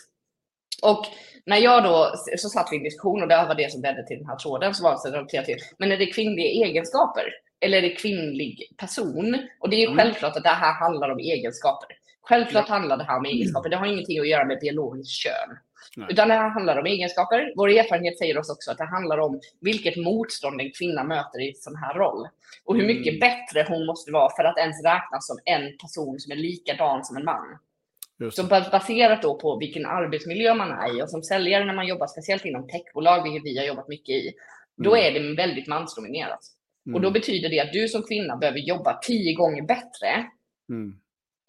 [0.82, 1.06] Och
[1.46, 4.06] när jag då, så satt vi i en diskussion och det var det som ledde
[4.06, 7.24] till den här tråden som var så relaterat till, men är det kvinnliga egenskaper?
[7.60, 9.48] Eller är det kvinnlig person?
[9.60, 9.98] Och det är ju mm.
[9.98, 11.88] självklart att det här handlar om egenskaper.
[12.22, 12.74] Självklart ja.
[12.74, 13.68] handlar det här om egenskaper.
[13.70, 15.58] Det har ingenting att göra med biologiskt kön.
[15.96, 16.06] Nej.
[16.10, 17.52] Utan det här handlar om egenskaper.
[17.56, 21.48] Vår erfarenhet säger oss också att det handlar om vilket motstånd en kvinna möter i
[21.48, 22.28] en sån här roll.
[22.64, 23.20] Och hur mycket mm.
[23.20, 27.16] bättre hon måste vara för att ens räknas som en person som är likadan som
[27.16, 27.58] en man.
[28.30, 32.06] Så baserat då på vilken arbetsmiljö man är i och som säljare när man jobbar
[32.06, 34.32] speciellt inom techbolag, vilket vi har jobbat mycket i,
[34.76, 35.06] då mm.
[35.06, 36.40] är det väldigt mansdominerat.
[36.86, 36.94] Mm.
[36.94, 40.26] Och då betyder det att du som kvinna behöver jobba tio gånger bättre
[40.68, 40.94] mm.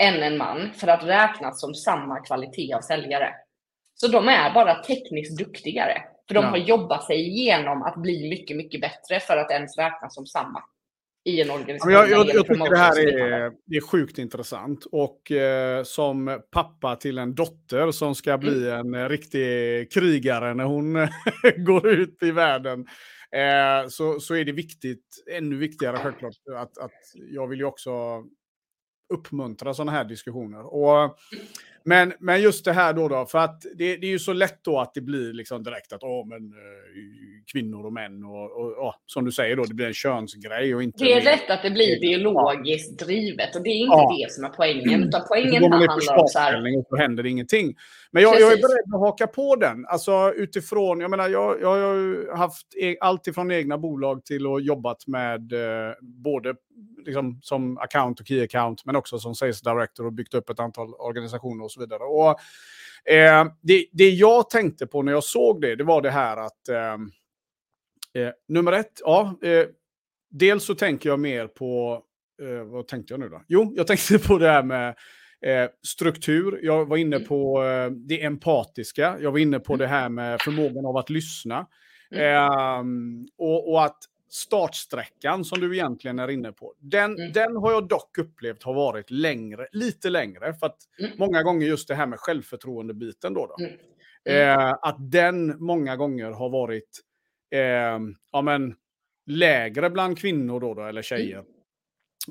[0.03, 3.33] än en man för att räknas som samma kvalitet av säljare.
[3.95, 6.01] Så de är bara tekniskt duktigare.
[6.27, 6.49] För de ja.
[6.49, 10.63] har jobbat sig igenom att bli mycket, mycket bättre för att ens räknas som samma
[11.23, 11.93] i en organisation.
[11.93, 14.85] Jag, jag, jag tycker det här är, det är sjukt intressant.
[14.91, 18.93] Och eh, som pappa till en dotter som ska bli mm.
[18.93, 20.93] en riktig krigare när hon
[21.65, 22.85] går ut i världen.
[23.35, 27.91] Eh, så, så är det viktigt, ännu viktigare självklart, att, att jag vill ju också
[29.13, 30.73] uppmuntra sådana här diskussioner.
[30.73, 31.17] Och
[31.85, 34.63] men, men just det här då, då för att det, det är ju så lätt
[34.63, 38.87] då att det blir liksom direkt att åh, men, uh, kvinnor och män och, och,
[38.87, 41.03] och, som du säger då, det blir en könsgrej och inte...
[41.03, 44.15] Det är lätt att det blir biologiskt drivet och det är inte ja.
[44.17, 46.77] det som är poängen, utan poängen här handlar om så här...
[46.77, 47.75] Och så händer ingenting.
[48.11, 51.69] Men jag, jag, är beredd att haka på den, alltså utifrån, jag menar, jag, jag
[51.69, 56.55] har haft e allt ifrån egna bolag till att jobbat med eh, både
[57.05, 60.59] liksom, som account och key account, men också som sales director och byggt upp ett
[60.59, 62.03] antal organisationer och så vidare.
[62.03, 62.39] Och,
[63.13, 66.69] eh, det, det jag tänkte på när jag såg det, det var det här att
[66.69, 66.93] eh,
[68.23, 69.65] eh, nummer ett, ja, eh,
[70.29, 72.01] dels så tänker jag mer på,
[72.41, 73.41] eh, vad tänkte jag nu då?
[73.47, 74.95] Jo, jag tänkte på det här med
[75.45, 77.27] Eh, struktur, jag var inne mm.
[77.27, 77.63] på
[77.95, 79.79] det empatiska, jag var inne på mm.
[79.79, 81.67] det här med förmågan av att lyssna.
[82.15, 82.83] Eh,
[83.37, 83.97] och, och, att
[84.33, 87.31] startsträckan som du egentligen är inne på, den, mm.
[87.31, 90.53] den har jag dock upplevt har varit längre, lite längre.
[90.53, 91.11] För att mm.
[91.17, 93.45] många gånger just det här med självförtroende-biten då.
[93.45, 93.77] då mm.
[94.29, 94.59] mm.
[94.59, 96.99] Eh, att den många gånger har varit
[97.51, 97.99] eh,
[98.31, 98.75] ja, men,
[99.25, 101.03] lägre bland kvinnor då, då eller mm.
[101.03, 101.43] tjejer.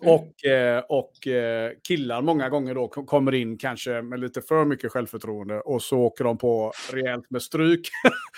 [0.03, 0.15] Mm.
[0.15, 4.93] Och, eh, och eh, killar många gånger då kommer in kanske med lite för mycket
[4.93, 7.89] självförtroende och så åker de på rejält med stryk.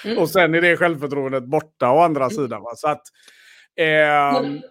[0.05, 0.19] Mm.
[0.23, 2.31] och sen är det självförtroendet borta å andra mm.
[2.31, 2.63] sidan.
[2.63, 2.73] Va?
[2.77, 3.03] Så att,
[3.77, 4.63] eh,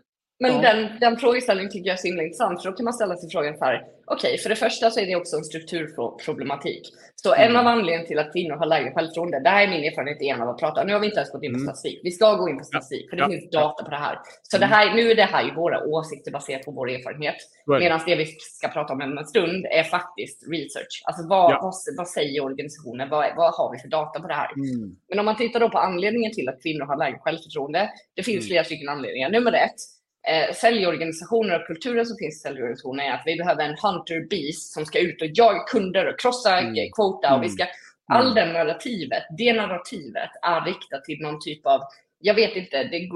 [0.42, 0.62] men ja.
[0.62, 3.30] den, den frågeställningen tycker jag är så himla intressant, för då kan man ställa sig
[3.30, 3.76] frågan så här,
[4.06, 6.82] okej, okay, för det första så är det också en strukturproblematik.
[7.16, 7.50] Så mm.
[7.50, 10.42] en av anledningarna till att kvinnor har lägre självförtroende, det här är min erfarenhet igen
[10.42, 11.68] av att prata, nu har vi inte ens gått in på mm.
[11.68, 13.30] statistik, vi ska gå in på statistik, för det ja.
[13.30, 14.20] finns data på det här.
[14.42, 14.70] Så mm.
[14.70, 17.36] det här, nu är det här ju våra åsikter baserat på vår erfarenhet,
[17.68, 17.84] right.
[17.84, 21.04] medan det vi ska prata om en stund är faktiskt research.
[21.06, 21.60] Alltså vad, ja.
[21.62, 24.52] vad, vad, säger organisationen, vad, vad har vi för data på det här?
[24.56, 24.96] Mm.
[25.10, 28.44] Men om man tittar då på anledningen till att kvinnor har lägre självförtroende, det finns
[28.44, 28.48] mm.
[28.48, 29.30] flera stycken anledningar.
[29.30, 29.82] Nummer ett,
[30.28, 34.74] eh, säljorganisationer och kulturen som finns i säljorganisationer är att vi behöver en hunter beast
[34.74, 36.92] som ska ut och jaga kunder och krossa mm.
[36.92, 37.66] kvota och vi ska
[38.14, 38.36] all mm.
[38.36, 41.82] den narrativet, det narrativet är riktat till någon typ av
[42.22, 43.10] jag vet inte, det,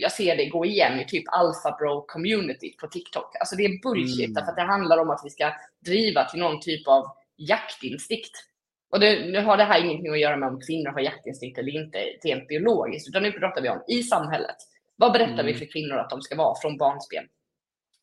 [0.00, 3.36] jag ser det gå igen i typ alpha bro community på TikTok.
[3.40, 4.34] Alltså det är bullshit, mm.
[4.34, 5.52] därför att det handlar om att vi ska
[5.84, 7.04] driva till någon typ av
[7.36, 8.32] jaktinstinkt.
[8.90, 11.76] Och det, nu har det här ingenting att göra med om kvinnor har jaktinstinkt eller
[11.82, 14.56] inte rent biologiskt, utan nu pratar vi om i samhället.
[14.98, 15.46] Vad berättar mm.
[15.46, 17.24] vi för kvinnor att de ska vara från barnsben?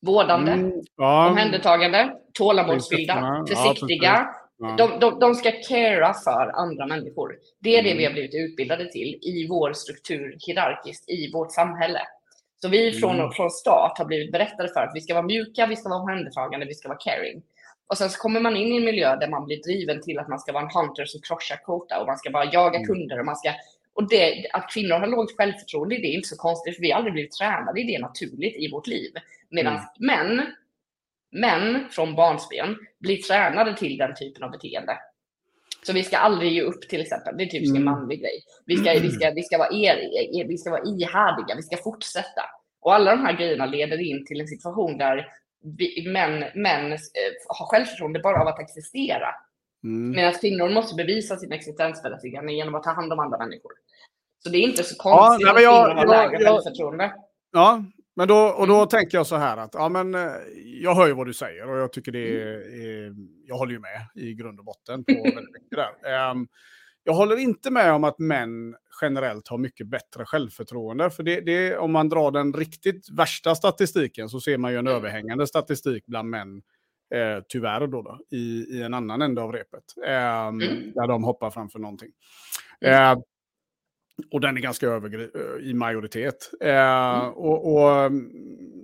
[0.01, 0.71] Vårdande, mm.
[0.97, 1.29] ja.
[1.29, 4.27] omhändertagande, tålamodsfyllda, försiktiga.
[4.57, 4.75] Ja.
[4.77, 7.35] De, de, de, ska carea för andra människor.
[7.59, 8.13] Det är det vi har mm.
[8.13, 12.01] blivit utbildade till i vår struktur hierarkiskt i vårt samhälle.
[12.61, 13.31] Så vi från, mm.
[13.31, 16.65] från start har blivit berättade för att vi ska vara mjuka, vi ska vara omhändertagande,
[16.65, 17.43] vi ska vara caring.
[17.87, 20.27] Och sen så kommer man in i en miljö där man blir driven till att
[20.27, 22.87] man ska vara en hunter som krossar kvota och man ska bara jaga mm.
[22.87, 23.49] kunder och man ska
[23.95, 26.97] och det, att kvinnor har lågt självförtroende, det är inte så konstigt, för vi har
[26.97, 29.11] aldrig blivit tränade i det naturligt i vårt liv.
[29.49, 29.85] Medan mm.
[29.97, 30.45] män,
[31.31, 34.97] män från barnsben blir tränade till den typen av beteende.
[35.83, 37.37] Så vi ska aldrig ge upp till exempel.
[37.37, 37.87] Det är typiskt mm.
[37.87, 38.43] en manlig grej.
[38.65, 42.41] Vi ska, vi, ska, vi, ska vara er, vi ska vara ihärdiga, vi ska fortsätta.
[42.81, 45.27] Och alla de här grejerna leder in till en situation där
[45.77, 46.97] vi, män, män eh,
[47.47, 49.27] har självförtroende bara av att existera.
[49.85, 50.11] Mm.
[50.11, 53.71] Medan kvinnor måste bevisa sin existensberättigande genom att ta hand om andra människor.
[54.43, 57.13] Så det är inte så konstigt ja, att jag, kvinnor har lägre självförtroende.
[57.51, 57.83] Ja,
[58.15, 58.87] men då, och då mm.
[58.87, 60.31] tänker jag så här att ja, men, eh,
[60.81, 63.79] jag hör ju vad du säger och jag tycker det är, är jag håller ju
[63.79, 66.31] med i grund och botten på väldigt mycket där.
[66.31, 66.47] Um,
[67.03, 71.09] jag håller inte med om att män generellt har mycket bättre självförtroende.
[71.09, 74.87] För det, det, om man drar den riktigt värsta statistiken så ser man ju en
[74.87, 74.97] mm.
[74.97, 76.61] överhängande statistik bland män
[77.13, 79.83] Eh, tyvärr då, då i, i en annan ände av repet.
[80.05, 80.91] Eh, mm.
[80.95, 82.09] Där de hoppar framför någonting.
[82.81, 83.11] Mm.
[83.11, 83.23] Eh,
[84.31, 85.29] och den är ganska över
[85.61, 86.51] i majoritet.
[86.61, 87.33] Eh, mm.
[87.33, 88.31] och, och, mm,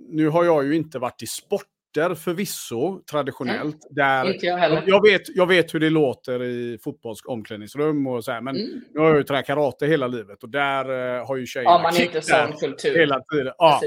[0.08, 3.78] nu har jag ju inte varit i sporter förvisso traditionellt.
[3.90, 4.84] Där inte jag, heller.
[4.86, 8.84] Jag, vet, jag vet hur det låter i fotbollsomklädningsrum och så här, men mm.
[8.90, 11.82] nu har jag ju tränat karate hela livet och där uh, har ju tjejerna ja,
[11.82, 12.98] man inte sån kultur.
[12.98, 13.52] hela tiden.
[13.58, 13.80] Ja,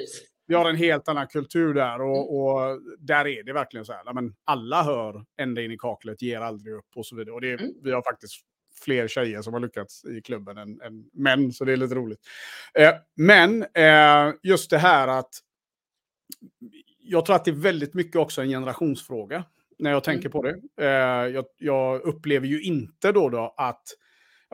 [0.48, 2.28] vi har en helt annan kultur där och, mm.
[2.30, 4.14] och, där är det verkligen så här.
[4.14, 7.34] Men alla hör ända in i kaklet, ger aldrig upp och så vidare.
[7.36, 7.72] Och det, mm.
[7.84, 8.42] vi har faktiskt
[8.84, 12.20] fler tjejer som har lyckats i klubben än, än män, så det är lite roligt.
[12.74, 15.30] Eh, men eh, just det här att
[17.00, 19.44] jag tror att det är väldigt mycket också en generationsfråga
[19.80, 20.32] när jag tänker mm.
[20.32, 20.60] på det.
[20.82, 23.84] Eh, jag, jag, upplever ju inte då, då att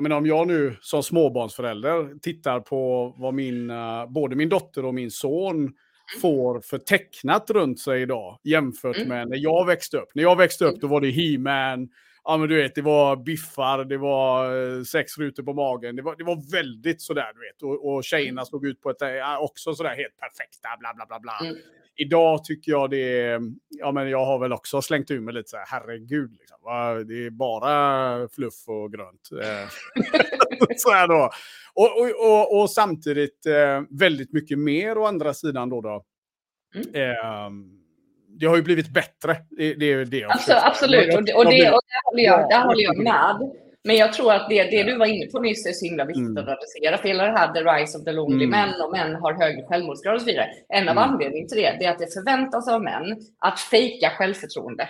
[0.02, 4.86] jag menar, om jag nu som småbarnsförälder tittar på vad min, uh, både min dotter
[4.86, 5.74] och min son mm.
[6.22, 9.10] får för tecknat runt sig idag jämfört mm.
[9.10, 10.10] med när jag växte upp.
[10.16, 11.90] När jag växte upp då var det He-Man,
[12.24, 15.96] ja men du vet, det var biffar, det var uh, sex rutor på magen.
[15.96, 17.62] Det var, det var väldigt sådär, du vet.
[17.62, 18.46] Och, och tjejerna mm.
[18.46, 21.50] såg ut på ett, uh, också sådär helt perfekta, bla bla bla bla.
[21.50, 21.62] Mm.
[21.96, 25.50] Idag tycker jag det är, ja men jag har väl också slängt ur mig lite
[25.50, 26.58] så här, herregud, liksom,
[27.08, 29.30] det är bara fluff och grönt.
[29.32, 29.70] Eh,
[30.78, 31.30] så här då.
[31.74, 35.82] Och, och, och, och samtidigt eh, väldigt mycket mer å andra sidan då.
[35.82, 36.04] då.
[36.76, 37.10] Mm.
[37.10, 37.50] Eh,
[38.40, 39.38] det har ju blivit bättre.
[39.50, 42.66] Det, det är det alltså, Absolut, och, det, och, det, och där, håller jag, där
[42.66, 43.52] håller jag med.
[43.84, 46.38] Men jag tror att det, det du var inne på nyss är så himla viktigt
[46.38, 46.44] mm.
[46.44, 46.98] att adressera.
[46.98, 48.50] För hela det här the rise of the lonely mm.
[48.50, 50.48] men och män har högre självmordsgrad och så vidare.
[50.70, 51.04] En av mm.
[51.04, 54.90] anledningarna till det, det är att det förväntas av män att fejka självförtroende.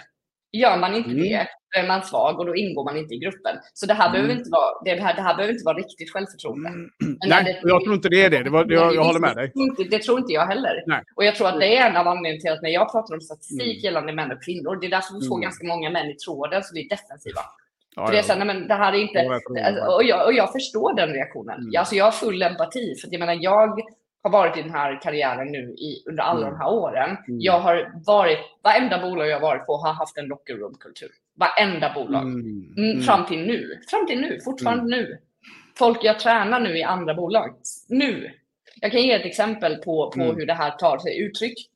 [0.54, 1.24] Gör man inte mm.
[1.24, 3.56] det, då är man svag och då ingår man inte i gruppen.
[3.74, 4.14] Så det här, mm.
[4.14, 6.70] behöver, inte vara, det här, det här behöver inte vara riktigt självförtroende.
[6.70, 6.90] Mm.
[7.28, 8.44] Nej, det, jag tror inte det är det.
[8.44, 9.52] det, var, det jag, jag håller med dig.
[9.56, 10.84] Inte, det tror inte jag heller.
[10.88, 11.04] Nej.
[11.16, 13.22] Och jag tror att det är en av anledningarna till att när jag pratar om
[13.22, 13.84] statistik mm.
[13.86, 15.42] gällande män och kvinnor, det är därför vi får mm.
[15.42, 17.42] ganska många män i tråden som blir defensiva.
[17.96, 19.20] Ja, för det är så här, nej, men det här är inte...
[19.96, 21.60] Och jag, och jag förstår den reaktionen.
[21.60, 21.72] Mm.
[21.78, 22.96] Alltså, jag har full empati.
[22.96, 23.80] För jag menar, jag
[24.24, 26.52] har varit i den här karriären nu i, under alla mm.
[26.52, 27.10] de här åren.
[27.10, 27.42] Mm.
[27.42, 31.12] Jag har varit, varenda bolag jag har varit på har haft en locker room-kultur.
[31.36, 32.22] Varenda bolag.
[32.22, 32.42] Mm.
[32.78, 32.92] mm.
[32.92, 33.02] mm.
[33.02, 33.80] Fram till nu.
[33.90, 35.06] Fram till nu, fortfarande mm.
[35.06, 35.18] nu.
[35.78, 37.56] Folk jag tränar nu i andra bolag.
[37.90, 38.32] Nu.
[38.82, 41.71] Jag kan ge ett exempel på, på hur det här tar sig uttryck.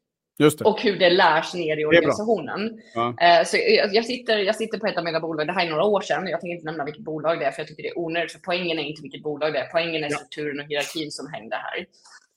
[0.66, 2.82] Och hur det lärs ner i organisationen.
[2.94, 3.16] Ja.
[3.22, 3.58] Eh, så
[3.94, 6.28] jag, sitter, jag sitter på ett av mina bolag, det här är några år sedan,
[6.28, 8.40] jag tänker inte nämna vilket bolag det är, för jag tycker det är onödigt, för
[8.40, 11.86] poängen är inte vilket bolag det är, poängen är strukturen och hierarkin som hängde här.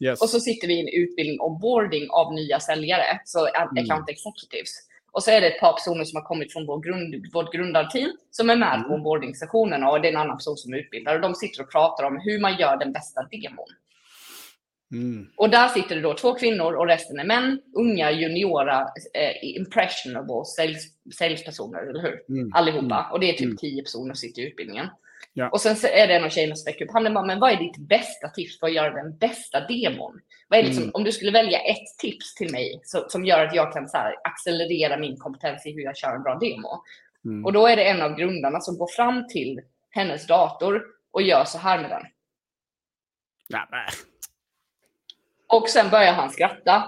[0.01, 0.23] Yes.
[0.23, 3.85] Och så sitter vi i en utbildning onboarding av nya säljare, så mm.
[3.85, 4.71] account executives.
[5.13, 8.13] Och så är det ett par personer som har kommit från vår grund, vårt grundarteam
[8.31, 8.89] som är med mm.
[8.89, 11.15] på onboarding-sessionen och det är en annan person som utbildar.
[11.15, 13.69] Och de sitter och pratar om hur man gör den bästa demon.
[14.92, 15.27] Mm.
[15.37, 18.81] Och där sitter det då två kvinnor och resten är män, unga, juniora,
[19.14, 20.83] eh, impressionable sales,
[21.14, 22.37] salespersoner, eller hur?
[22.37, 22.53] Mm.
[22.55, 22.98] Allihopa.
[22.98, 23.12] Mm.
[23.12, 23.57] Och det är typ mm.
[23.57, 24.87] tio personer som sitter i utbildningen.
[25.33, 25.48] Ja.
[25.48, 27.12] Och sen är det en av tjejerna som sträcker upp handen.
[27.12, 30.20] Men vad är ditt bästa tips för att göra den bästa demon?
[30.48, 30.94] Vad är liksom, mm.
[30.94, 33.96] Om du skulle välja ett tips till mig så, som gör att jag kan så
[33.96, 36.83] här, accelerera min kompetens i hur jag kör en bra demo.
[37.24, 37.44] Mm.
[37.44, 41.44] Och då är det en av grundarna som går fram till hennes dator och gör
[41.44, 42.03] så här med den.
[43.48, 43.66] Nej,
[45.49, 46.83] och sen börjar han skratta.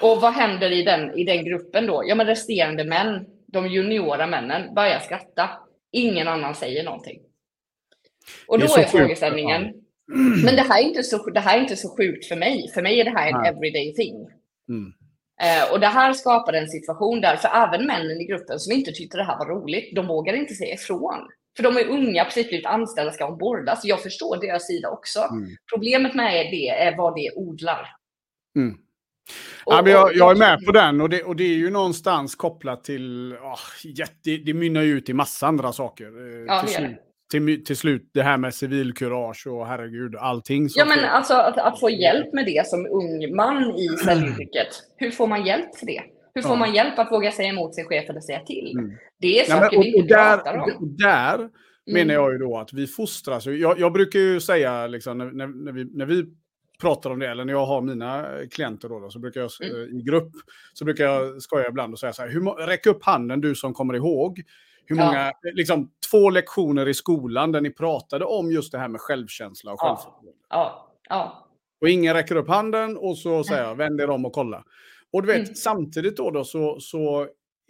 [0.00, 2.02] Och vad händer i den, i den gruppen då?
[2.06, 5.50] Ja, men resterande män, de juniora männen, börjar skratta.
[5.92, 7.20] Ingen annan säger någonting.
[8.48, 9.74] Och då är, är frågeställningen,
[10.44, 12.70] men det här, är inte så, det här är inte så sjukt för mig.
[12.74, 14.28] För mig är det här en everyday thing.
[14.68, 14.92] Mm.
[15.42, 18.92] Eh, och det här skapade en situation där, för även männen i gruppen som inte
[18.92, 21.28] tyckte det här var roligt, de vågar inte säga ifrån.
[21.56, 23.84] För de är unga, precis blivit anställda, ska ombordas.
[23.84, 25.20] Jag förstår deras sida också.
[25.20, 25.48] Mm.
[25.74, 27.86] Problemet med det är vad det odlar.
[28.56, 28.76] Mm.
[29.64, 31.70] Och, ja, men jag, jag, är med på den och det, och det är ju
[31.70, 36.04] någonstans kopplat till, oh, jätte, det mynnar ju ut i massa andra saker.
[36.04, 36.96] Eh, ja, till, slut,
[37.30, 40.68] till, till, slut det här med civilkurage och herregud, allting.
[40.74, 44.68] Ja, men alltså att, att, få hjälp med det som ung man i säljyrket.
[44.96, 46.02] Hur får man hjälp för det?
[46.36, 46.56] Hur får ja.
[46.56, 48.72] man hjälp att våga säga emot sin chef eller säga till?
[48.78, 48.96] Mm.
[49.18, 50.96] Det är saker ja, men, och, vi inte där, pratar om.
[50.96, 51.50] Där mm.
[51.86, 53.46] menar jag ju då att vi fostras.
[53.46, 56.24] Jag, jag brukar ju säga, liksom, när, när, vi, när vi
[56.80, 59.76] pratar om det, eller när jag har mina klienter då, då så brukar jag mm.
[59.76, 60.32] Eh, i grupp,
[60.72, 63.74] så brukar jag skoja ibland och säga så här, hur, räck upp handen du som
[63.74, 64.42] kommer ihåg.
[64.86, 65.50] Hur många, ja.
[65.54, 69.80] liksom två lektioner i skolan där ni pratade om just det här med självkänsla och
[69.80, 70.32] självförtroende.
[70.48, 70.92] Ja.
[71.08, 71.48] ja.
[71.80, 74.64] Och ingen räcker upp handen och så säger jag, vänd er om och kolla.
[75.12, 75.54] Och du vet, mm.
[75.54, 77.28] samtidigt då, då så, så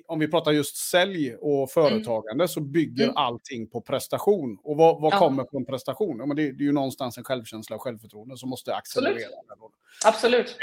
[0.09, 1.69] om vi pratar just sälj och mm.
[1.69, 2.49] företagande mm.
[2.49, 3.17] så bygger mm.
[3.17, 4.59] allting på prestation.
[4.63, 5.19] Och vad, vad ja.
[5.19, 6.17] kommer från prestation?
[6.19, 9.15] Ja, men det, det, är ju någonstans en självkänsla och självförtroende som måste accelerera.
[9.15, 9.73] Absolut.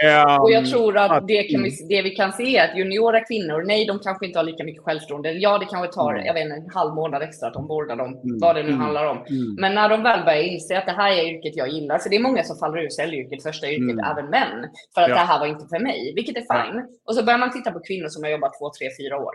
[0.03, 1.87] Um, och jag tror att det, kan vi, mm.
[1.89, 4.83] det vi kan se är att juniora kvinnor, nej, de kanske inte har lika mycket
[4.83, 5.31] självförtroende.
[5.31, 6.25] Ja, det kanske tar mm.
[6.25, 8.39] jag vet, en halv månad extra att omborda dem, mm.
[8.39, 9.25] vad det nu handlar om.
[9.57, 12.15] Men när de väl börjar inse att det här är yrket jag gillar, för det
[12.15, 15.15] är många som faller ur säljyrket, första yrket, även män, för att ja.
[15.15, 16.75] det här var inte för mig, vilket är fine.
[16.75, 16.87] Ja.
[17.07, 19.33] Och så börjar man titta på kvinnor som har jobbat två, tre, fyra år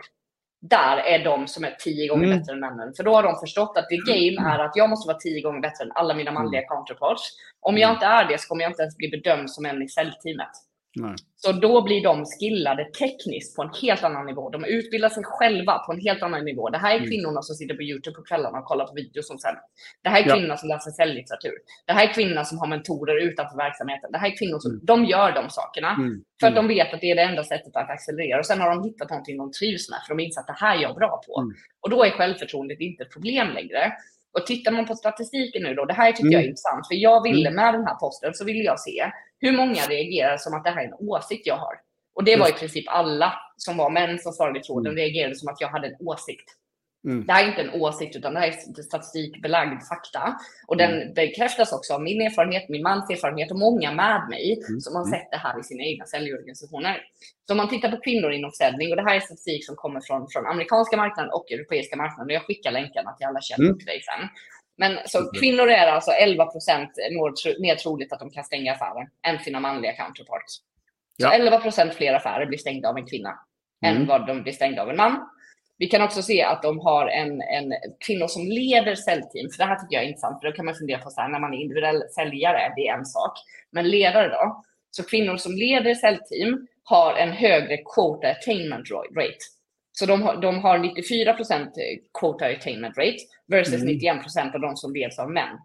[0.61, 2.39] där är de som är tio gånger mm.
[2.39, 2.93] bättre än männen.
[2.97, 5.61] För då har de förstått att det game är att jag måste vara tio gånger
[5.61, 6.67] bättre än alla mina manliga mm.
[6.67, 7.21] counterparts.
[7.59, 7.95] Om jag mm.
[7.95, 10.51] inte är det så kommer jag inte ens bli bedömd som en i säljteamet.
[10.95, 11.15] Nej.
[11.35, 14.49] Så då blir de skillade tekniskt på en helt annan nivå.
[14.49, 16.69] De utbildar sig själva på en helt annan nivå.
[16.69, 17.09] Det här är Mm.
[17.09, 19.55] kvinnorna som sitter på YouTube på kvällarna och kollar på videos som sen.
[20.03, 20.33] Det här är Ja.
[20.33, 21.53] kvinnorna som läser säljlitteratur.
[21.87, 24.11] Det här är kvinnor som har mentorer utanför verksamheten.
[24.11, 24.85] Det här är kvinnor som Mm.
[24.85, 25.91] de gör de sakerna.
[25.99, 26.13] Mm.
[26.39, 28.39] För att de vet att det är det enda sättet att accelerera.
[28.39, 30.77] Och sen har de hittat någonting de trivs med, för de inser att det här
[30.77, 31.33] är jag bra på.
[31.41, 31.51] Mm.
[31.83, 33.93] Och då är självförtroendet inte ett problem längre.
[34.37, 36.49] Och tittar man på statistiken nu då, det här tycker jag är Mm.
[36.49, 40.37] intressant, för jag ville med den här posten så ville jag se hur många reagerar
[40.37, 41.73] som att det här är en åsikt jag har.
[42.15, 45.49] Och det var i princip alla som var män som svarade i tråden reagerade som
[45.49, 46.49] att jag hade en åsikt.
[47.05, 47.25] Mm.
[47.25, 50.37] Det här är inte en åsikt utan det här är statistikbelagd fakta.
[50.67, 51.13] Och den Mm.
[51.13, 54.79] bekräftas också av min erfarenhet, min mans erfarenhet och många med mig Mm.
[54.81, 55.11] som har Mm.
[55.19, 57.01] sett det här i sina egna säljorganisationer.
[57.47, 60.01] Så om man tittar på kvinnor inom försäljning, och det här är statistik som kommer
[60.01, 63.77] från, från amerikanska marknaden och europeiska marknaden, och jag skickar länkarna till alla källor Mm.
[63.77, 64.29] till dig sen.
[64.79, 68.73] Men så kvinnor är alltså 11 procent mer, tro- mer troligt att de kan stänga
[68.73, 70.53] affären än sina manliga counterparts.
[71.21, 71.33] Så Ja.
[71.33, 73.39] 11 procent fler affärer blir stängda av en kvinna
[73.85, 74.07] än Mm.
[74.07, 75.29] vad de blir stängda av en man.
[75.77, 77.73] Vi kan också se att de har en, en
[78.05, 79.49] kvinnor som leder säljteam.
[79.51, 81.29] För det här tycker jag är intressant, för då kan man fundera på så här,
[81.29, 83.33] när man är individuell säljare, det är en sak.
[83.71, 84.63] Men ledare då?
[84.91, 89.37] Så kvinnor som leder säljteam har en högre quota attainment rate.
[89.99, 91.69] Så de har, de har 94 procent
[92.19, 93.87] quota attainment rate versus Mm.
[93.87, 95.57] 91 procent av de som leds av män.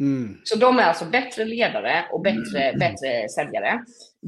[0.00, 0.38] Mm.
[0.44, 3.84] Så de är alltså bättre ledare och bättre, bättre säljare.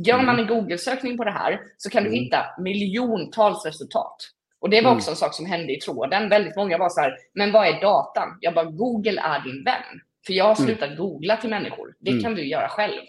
[0.06, 2.20] Gör man en Google-sökning på det här så kan du Mm.
[2.20, 4.16] hitta miljontals resultat.
[4.60, 4.96] Och det var Mm.
[4.96, 6.28] också en sak som hände i tråden.
[6.28, 8.28] Väldigt många var så här, men vad är datan?
[8.40, 10.00] Jag bara, Google är din vän.
[10.26, 10.66] För jag har Mm.
[10.66, 11.94] slutat googla till människor.
[12.00, 12.22] Det Mm.
[12.22, 13.00] kan du göra själv.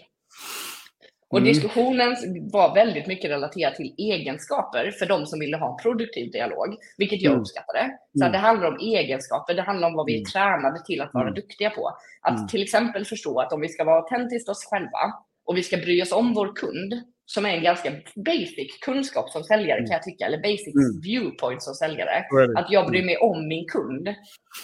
[1.34, 1.52] Och Mm.
[1.52, 2.16] diskussionen
[2.52, 6.68] var väldigt mycket relaterad till egenskaper för de som ville ha en produktiv dialog,
[6.98, 7.40] vilket jag Mm.
[7.40, 7.90] uppskattade.
[8.18, 8.32] Så Mm.
[8.32, 10.24] det handlar om egenskaper, det handlar om vad vi är Mm.
[10.24, 11.34] tränade till att vara Mm.
[11.34, 11.90] duktiga på.
[12.22, 15.04] Att till exempel förstå att om vi ska vara autentiskt oss själva
[15.46, 16.92] och vi ska bry oss om vår kund,
[17.26, 19.88] som är en ganska basic kunskap som säljare Mm.
[19.88, 21.00] kan jag tycka, eller basic Mm.
[21.02, 22.58] viewpoint som säljare, det.
[22.60, 24.14] att jag bryr mig om min kund,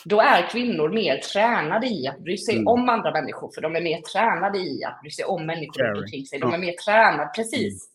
[0.04, 2.66] då är kvinnor mer tränade i att bry sig Mm.
[2.66, 5.98] om andra människor, för de är mer tränade i att bry sig om människor runt
[5.98, 6.38] omkring sig.
[6.38, 7.86] De är mer tränade, precis.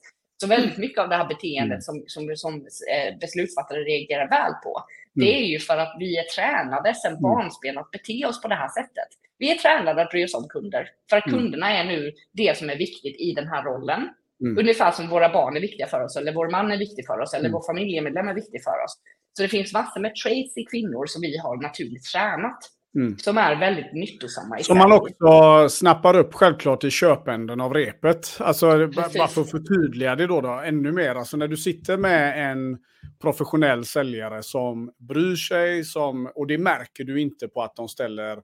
[0.41, 1.81] Så väldigt mycket av det här beteendet Mm.
[1.81, 2.53] som, som, som
[2.93, 4.83] eh, beslutsfattare reagerar väl på,
[5.15, 5.43] det Mm.
[5.43, 8.69] är ju för att vi är tränade sedan barnsben att bete oss på det här
[8.69, 9.07] sättet.
[9.37, 11.39] Vi är tränade att bry oss om kunder, för att Mm.
[11.39, 14.09] kunderna är nu det som är viktigt i den här rollen.
[14.43, 14.57] Mm.
[14.57, 17.33] Ungefär som våra barn är viktiga för oss, eller vår man är viktig för oss,
[17.33, 17.51] eller Mm.
[17.53, 18.93] vår familjemedlem är viktig för oss.
[19.37, 22.57] Så det finns massor med traits i kvinnor som vi har naturligt tränat,
[22.97, 23.17] Mm.
[23.17, 28.37] som är väldigt nyttosamma Som man också snappar upp självklart i köpänden av repet.
[28.39, 29.17] Alltså Precis.
[29.17, 31.15] bara för att förtydliga det då, då ännu mer.
[31.15, 32.77] Alltså när du sitter med en
[33.21, 38.39] professionell säljare som bryr sig, som, och det märker du inte på att de ställer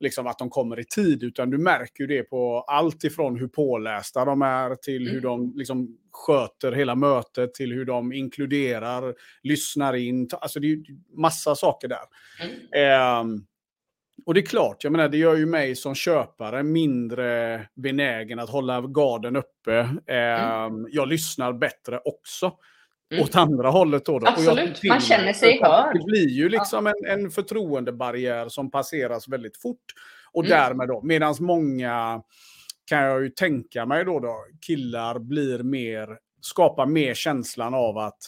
[0.00, 3.48] liksom att de kommer i tid, utan du märker ju det på allt ifrån hur
[3.48, 5.14] pålästa de är till Mm.
[5.14, 10.28] hur de liksom sköter hela mötet, till hur de inkluderar, lyssnar in.
[10.32, 10.84] Alltså det är ju
[11.16, 11.98] massa saker där.
[12.42, 12.54] Mm.
[12.72, 13.44] Ehm,
[14.26, 18.50] och det är klart, jag menar, det gör ju mig som köpare mindre benägen att
[18.50, 19.88] hålla garden uppe.
[20.06, 22.52] Ehm, Jag lyssnar bättre också.
[23.12, 23.24] Mm.
[23.24, 24.18] Åt andra hållet då.
[24.18, 24.26] då.
[24.26, 25.94] Absolut, man känner sig hörd.
[25.98, 29.84] Det blir ju liksom en, en förtroendebarriär som passeras väldigt fort.
[30.32, 30.58] Och Mm.
[30.58, 32.22] därmed då, medan många
[32.86, 36.08] kan jag ju tänka mig då, då killar blir mer,
[36.40, 38.18] skapar mer känslan av att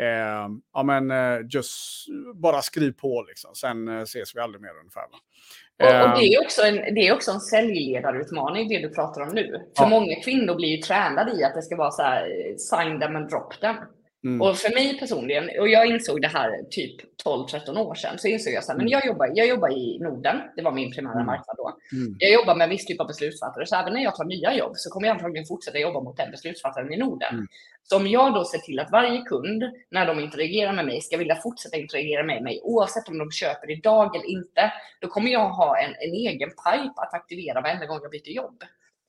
[0.00, 4.78] eh, ja men eh, just bara skriv på liksom, sen eh, ses vi aldrig mer
[4.80, 5.04] ungefär.
[5.04, 9.20] Och, och Ehm, det, är också en, det är också en säljledarutmaning, det du pratar
[9.20, 9.50] om nu.
[9.76, 9.88] För Ja.
[9.88, 13.16] många kvinnor blir ju tränade i att det ska vara så här, eh, sign them
[13.16, 13.76] and drop them.
[14.24, 18.28] Mm, Och för mig personligen, och jag insåg det här typ 12-13 år sedan, så
[18.28, 21.14] insåg jag så här, men jag jobbar, jag jobbar i Norden, det var min primära
[21.14, 21.26] Mm.
[21.26, 21.76] marknad då.
[21.92, 24.54] mm, Jag jobbar med en viss typ av beslutsfattare, så även när jag tar nya
[24.54, 27.34] jobb så kommer jag antagligen fortsätta jobba mot den beslutsfattaren i Norden.
[27.34, 27.46] Mm.
[27.84, 31.16] Så om jag då ser till att varje kund, när de interagerar med mig, ska
[31.16, 35.48] vilja fortsätta interagera med mig, oavsett om de köper idag eller inte, då kommer jag
[35.50, 38.62] ha en, en egen pipe att aktivera varenda gång jag byter jobb.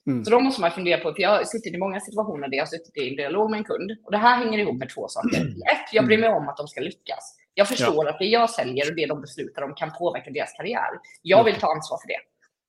[0.08, 2.58] Mm, Så då måste man fundera på, för jag har suttit i många situationer där
[2.58, 3.92] jag har suttit i en dialog med en kund.
[4.06, 5.38] Och det här hänger ihop med två saker.
[5.42, 7.36] Ett, jag bryr mig om att de ska lyckas.
[7.54, 10.90] Jag förstår att det jag säljer och det de beslutar om kan påverka deras karriär.
[11.22, 12.20] Jag vill ta ansvar för det.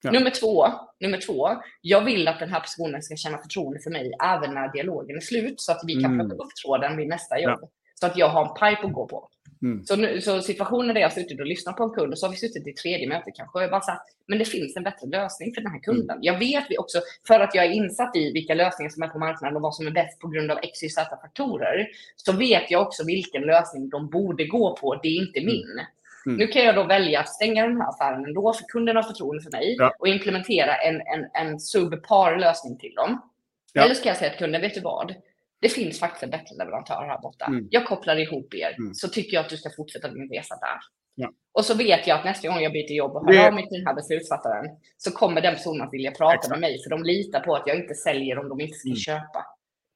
[0.02, 0.10] Ja.
[0.10, 0.66] Nummer, två,
[1.00, 1.48] nummer två,
[1.80, 5.20] jag vill att den här personen ska känna förtroende för mig även när dialogen är
[5.20, 5.60] slut.
[5.60, 6.26] Så att vi kan Mm.
[6.28, 7.60] plocka upp tråden vid nästa jobb.
[8.00, 9.28] Så att jag har en pipe att gå på.
[9.64, 12.26] Mm, Så, nu, så situationer där jag suttit och lyssnat på en kund och så
[12.26, 14.82] har vi suttit i tredje möte kanske och jag bara sagt, men det finns en
[14.82, 16.18] bättre lösning för den här kunden.
[16.20, 19.18] Jag vet vi också, för att jag är insatt i vilka lösningar som är på
[19.18, 22.70] marknaden och vad som är bäst på grund av x, y, z faktorer, så vet
[22.70, 24.94] jag också vilken lösning de borde gå på.
[25.02, 25.80] Det är inte min.
[26.26, 26.38] Mm.
[26.38, 29.42] Nu kan jag då välja att stänga den här affären ändå, för kunden har förtroende
[29.42, 29.94] för mig Ja.
[29.98, 33.30] och implementera en, en, en subpar lösning till dem.
[33.72, 33.82] Ja.
[33.82, 35.14] Eller ska jag säga till kunden, vet du vad?
[35.60, 37.44] Det finns faktiskt en bättre leverantör här borta.
[37.44, 37.68] Mm.
[37.70, 38.94] Jag kopplar ihop er, mm.
[38.94, 40.78] så tycker jag att du ska fortsätta din resa där.
[41.14, 41.32] Ja.
[41.52, 43.46] Och så vet jag att nästa gång jag byter jobb och hör det...
[43.46, 46.50] av mig till den här beslutsfattaren så kommer den personen att vilja prata Exakt.
[46.50, 48.96] med mig för de litar på att jag inte säljer om de inte ska mm.
[48.96, 49.46] köpa.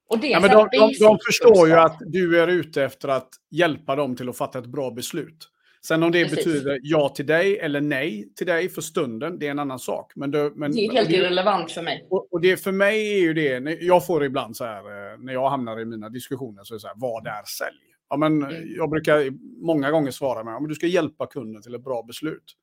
[0.09, 3.29] Och det ja, men de, de, de förstår ju att du är ute efter att
[3.51, 5.49] hjälpa dem till att fatta ett bra beslut.
[5.85, 6.45] Sen om det Precis.
[6.45, 10.11] betyder ja till dig eller nej till dig för stunden, det är en annan sak.
[10.15, 12.07] Men det, men, det är helt det, irrelevant för mig.
[12.09, 15.33] Och, och, det för mig är ju det, jag får ibland så här, eh, när
[15.33, 17.77] jag hamnar i mina diskussioner, så är det så här, vad är sälj?
[18.09, 18.75] Ja, men mm.
[18.75, 19.29] Jag brukar
[19.65, 22.55] många gånger svara med att du ska hjälpa kunden till ett bra beslut.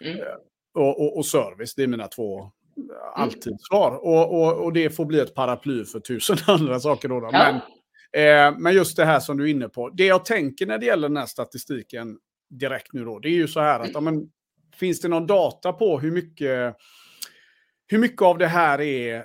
[0.00, 0.18] Mm.
[0.18, 0.24] Eh,
[0.74, 2.90] och, och, och, service, det är mina två mm.
[3.14, 3.90] alltid svar.
[4.04, 7.08] Och, och, och det får bli ett paraply för tusen andra saker.
[7.08, 7.30] Då, då.
[7.32, 7.60] Ja.
[8.12, 9.90] Men, eh, men just det här som du är inne på.
[9.90, 12.18] Det jag tänker när det gäller den här statistiken
[12.58, 14.30] direkt nu då, det är ju så här att ja, men,
[14.76, 16.76] finns det någon data på hur mycket,
[17.86, 19.24] hur mycket av det här är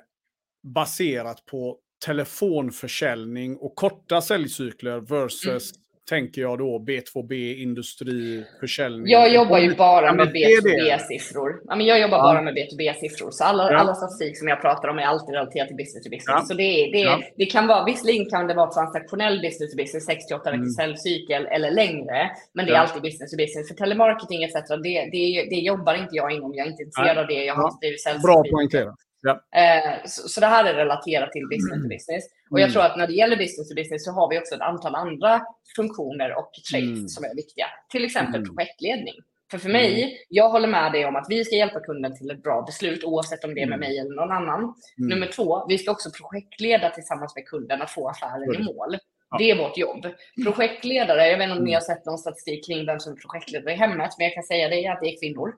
[0.73, 9.11] baserat på telefonförsäljning och korta säljcykler versus mm tänker jag då B2B, industri, försäljning.
[9.11, 11.61] Jag jobbar ju bara med B2B-siffror.
[11.67, 12.23] Ja, men jag jobbar ja.
[12.23, 13.31] bara med B2B-siffror.
[13.31, 13.77] Så alla, ja.
[13.77, 16.39] alla statistik som jag pratar om är alltid relaterat till business to business.
[16.41, 16.45] Ja.
[16.47, 20.51] Så det, det, det kan vara, visserligen kan det vara transaktionell business to business, 68
[20.51, 20.69] veckors mm.
[20.69, 22.31] säljcykel eller längre.
[22.53, 23.67] Men det är alltid business to business.
[23.67, 24.53] För telemarketing etc.
[24.53, 26.53] Det, det, det jobbar inte jag inom.
[26.55, 27.43] Jag är inte intresserad av det.
[27.43, 29.08] Jag har inte blivit Bra poängterat.
[29.21, 29.31] Ja.
[29.31, 31.89] Eh, så, så, det här är relaterat till business to mm.
[31.89, 32.23] business.
[32.51, 32.73] Och jag mm.
[32.73, 35.41] tror att när det gäller business to business så har vi också ett antal andra
[35.75, 37.07] funktioner och traits mm.
[37.07, 37.65] som är viktiga.
[37.91, 38.55] Till exempel mm.
[38.55, 39.15] projektledning.
[39.51, 40.15] För för mig, mm.
[40.29, 43.43] jag håller med dig om att vi ska hjälpa kunden till ett bra beslut oavsett
[43.43, 44.73] om det är med mig eller någon annan.
[44.97, 48.97] Nummer två, vi ska också projektleda tillsammans med kunden att få affären i mål.
[49.37, 50.07] Det är vårt jobb.
[50.43, 53.73] Projektledare, jag vet inte om ni har sett någon statistik kring vem som är projektledare
[53.73, 55.53] i hemmet, men jag kan säga det att det är kvinnor.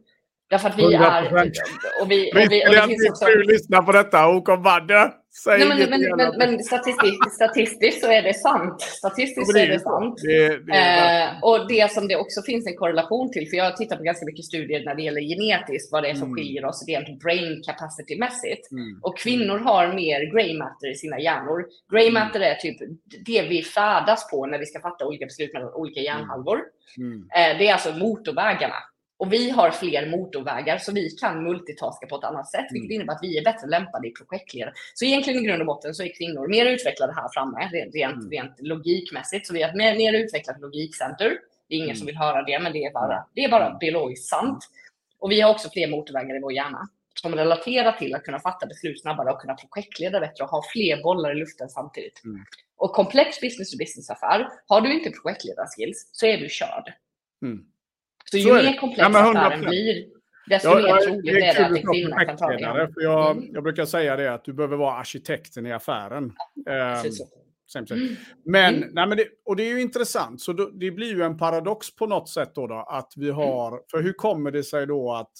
[0.52, 0.98] Därför att vi 100%.
[0.98, 1.52] är...
[2.02, 3.26] Och vi, och vi, och det finns också...
[3.48, 5.12] lyssna på detta och kom bara
[5.48, 8.82] Nej, men, men, men, men statistiskt, statistiskt, så är det sant.
[8.82, 10.20] Statistiskt så är det sant.
[10.22, 13.66] Det, det är eh, och det som det också finns en korrelation till, för jag
[13.66, 16.36] har tittat på ganska mycket studier när det gäller genetiskt, vad det är som mm.
[16.36, 18.72] skiljer oss rent brain capacity-mässigt.
[18.72, 19.00] Mm.
[19.02, 21.66] Och kvinnor har mer grey matter i sina hjärnor.
[21.92, 22.14] Grey mm.
[22.14, 22.78] matter är typ
[23.26, 26.60] det vi färdas på när vi ska fatta olika beslut med olika hjärnhalvor.
[26.98, 27.18] Mm.
[27.36, 28.76] Eh, det är alltså motorvägarna.
[29.22, 32.96] Och vi har fler motorvägar så vi kan multitaska på ett annat sätt, vilket mm.
[32.96, 34.74] innebär att vi är bättre lämpade i projektledare.
[34.94, 38.30] Så egentligen i grund och botten så är kvinnor mer utvecklade här framme, rent, mm.
[38.30, 39.48] rent logikmässigt.
[39.48, 41.30] Så vi har ett mer, mer utvecklat logikcenter.
[41.68, 41.96] Det är ingen mm.
[41.96, 43.78] som vill höra det, men det är, bara, det är bara mm.
[43.78, 44.70] biologiskt sant.
[45.20, 46.90] Och vi har också fler motorvägar i vår hjärna
[47.22, 51.04] som relaterar till att kunna fatta beslut snabbare och kunna projektleda bättre och ha fler
[51.04, 52.22] bollar i luften samtidigt.
[52.26, 52.46] Mm.
[52.78, 56.94] Och komplex business to business-affär, har du inte projektledarskills så är du körd.
[58.32, 60.06] Så ju så mer komplex ja, affären blir,
[60.50, 62.94] desto ja, mer troligt är det att en kvinna kan ta det.
[62.94, 63.50] För jag, mm.
[63.54, 66.34] jag brukar säga det att du behöver vara arkitekten i affären.
[66.66, 67.12] Ja, um,
[67.76, 68.16] Mm.
[68.46, 68.90] Men, mm.
[68.94, 71.96] Nej, men det, och det är ju intressant, så då, det blir ju en paradox
[71.96, 73.36] på något sätt då, då att vi mm.
[73.36, 73.84] har, mm.
[73.92, 75.32] för hur kommer det sig då att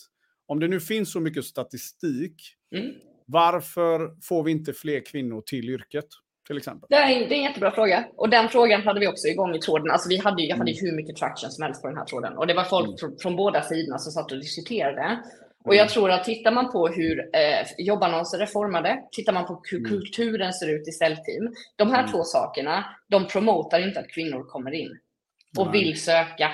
[0.48, 2.36] om det nu finns så mycket statistik,
[2.76, 2.94] mm.
[3.26, 6.08] varför får vi inte fler kvinnor till yrket?
[6.52, 6.88] Till exempel?
[6.90, 8.06] Det är, det är en jättebra fråga.
[8.16, 9.92] Och den frågan hade vi också igång i tråden.
[9.92, 10.86] Alltså vi hade, jag hade mm.
[10.86, 12.38] hur mycket traction som helst på den här tråden.
[12.38, 12.98] Och det var folk mm.
[12.98, 15.20] från, från båda sidorna som satt och diskuterade.
[15.66, 15.90] Och jag mm.
[15.90, 19.90] tror att tittar man på hur eh, jobbannonser är formade, tittar man på hur mm.
[19.90, 21.54] kulturen ser ut i säljteam.
[21.76, 22.12] De här mm.
[22.12, 24.98] två sakerna, de promotar inte att kvinnor kommer in
[25.58, 25.84] och Nej.
[25.84, 26.52] vill söka.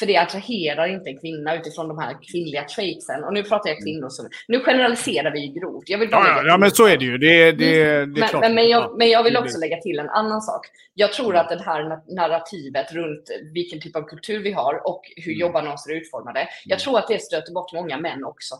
[0.00, 3.24] För det attraherar inte en kvinna utifrån de här kvinnliga traitsen.
[3.24, 3.84] Och nu pratar jag mm.
[3.84, 4.28] kvinnor som...
[4.48, 5.84] Nu generaliserar vi grovt.
[5.86, 7.18] Jag vill bara ja, ja, men så är det ju.
[7.18, 8.14] Det, det, mm.
[8.14, 8.40] det är men, klart.
[8.42, 10.66] Men, men, jag, men jag vill också lägga till en annan sak.
[10.94, 11.40] Jag tror mm.
[11.40, 15.40] att det här narrativet runt vilken typ av kultur vi har och hur mm.
[15.40, 16.48] jobbannonser är utformade.
[16.64, 18.54] Jag tror att det stöter bort många män också.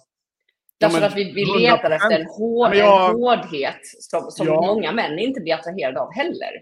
[0.80, 4.60] Därför ja, att vi, vi letar efter en, hård, jag, en hårdhet som, som ja.
[4.60, 6.52] många män inte blir attraherade av heller.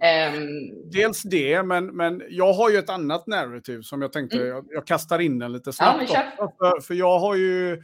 [0.00, 0.90] Um...
[0.90, 4.48] Dels det, men, men jag har ju ett annat narrativ som jag tänkte, mm.
[4.48, 6.10] jag, jag, kastar in den lite snabbt.
[6.12, 7.82] Ja, för, för jag har ju,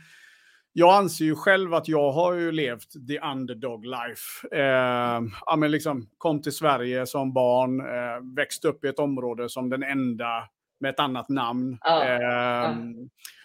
[0.73, 4.49] jag anser ju själv att jag har ju levt the underdog life.
[4.53, 9.49] Eh, ja, men liksom, kom till Sverige som barn, eh, växte upp i ett område
[9.49, 10.49] som den enda
[10.81, 11.79] med ett annat namn.
[11.81, 12.05] Ja.
[12.05, 12.75] Eh, ja.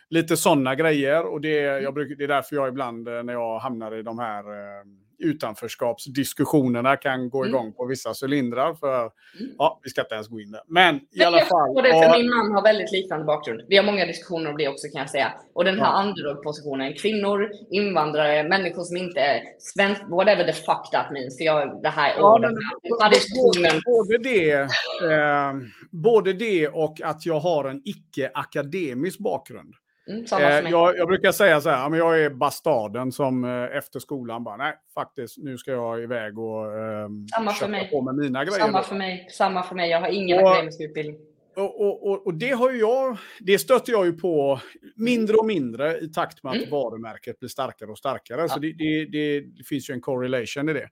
[0.09, 1.25] Lite sådana grejer.
[1.25, 1.93] Och det, jag mm.
[1.93, 6.95] bruk, det är därför jag ibland eh, när jag hamnar i de här ehm, utanförskapsdiskussionerna
[6.95, 7.49] kan gå mm.
[7.49, 7.73] igång mm.
[7.73, 8.73] på vissa cylindrar.
[8.73, 9.51] För, mm.
[9.57, 10.61] ja, vi ska inte ens gå in där.
[10.67, 11.69] Men i alla fall.
[11.75, 13.61] Och det, för min man har väldigt liknande bakgrund.
[13.67, 15.33] Vi har många diskussioner om det också kan jag säga.
[15.53, 16.03] Och den här ja.
[16.03, 21.37] underdog-positionen, kvinnor, invandrare, människor som inte är svensk, whatever the fuck that means.
[21.37, 22.55] För jag, det här ja, men,
[22.95, 25.53] både, både, det, eh,
[25.91, 29.73] både det och att jag har en icke-akademisk bakgrund.
[30.09, 33.77] Mm, för Eh, jag, jag brukar säga så här, men jag är bastaden som eh,
[33.77, 37.89] efter skolan bara, nej faktiskt, nu ska jag iväg och eh, Samma för köpa mig.
[37.91, 38.59] på mig mina grejer.
[38.59, 39.27] Samma för mig.
[39.31, 39.89] Samma för mig.
[39.89, 41.17] Jag har ingen Och- akademisk utbildning.
[41.55, 44.59] Och, och, och, och det har ju jag, det stöter jag ju på
[44.95, 46.69] mindre och mindre i takt med att Mm.
[46.69, 48.41] varumärket blir starkare och starkare.
[48.41, 48.47] Ja.
[48.47, 50.87] Så det, det, det, det finns ju en correlation i det.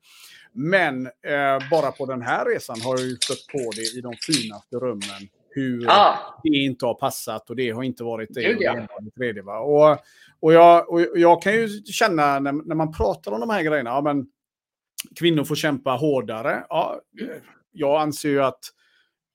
[0.54, 4.14] Men eh, bara på den här resan har jag ju stött på det i de
[4.28, 5.22] finaste rummen.
[5.58, 8.42] Hur Ja, det inte har passat och det har inte varit det.
[8.42, 8.74] Gud, och det ja.
[8.74, 9.60] ena och det tredje, va?
[9.60, 9.98] Och,
[10.40, 13.90] och, jag, och jag kan ju känna när, när man pratar om de här grejerna,
[13.90, 14.28] ja, men
[15.16, 16.66] kvinnor får kämpa hårdare.
[16.70, 17.02] Ja,
[17.72, 18.60] jag anser ju att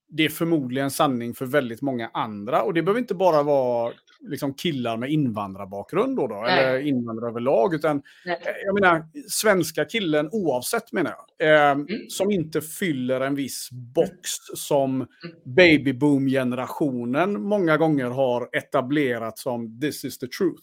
[0.08, 2.62] det är förmodligen sanning för väldigt många andra.
[2.62, 3.92] Och det behöver inte bara vara
[4.28, 8.38] liksom killar med invandrarbakgrund då, då eller invandrare överlag, utan Nej.
[8.46, 11.86] eh, jag menar svenska killen oavsett menar jag, eh, Mm.
[12.08, 15.08] som inte fyller en viss box som Mm.
[15.44, 20.62] babyboom-generationen många gånger har etablerat som this is the truth.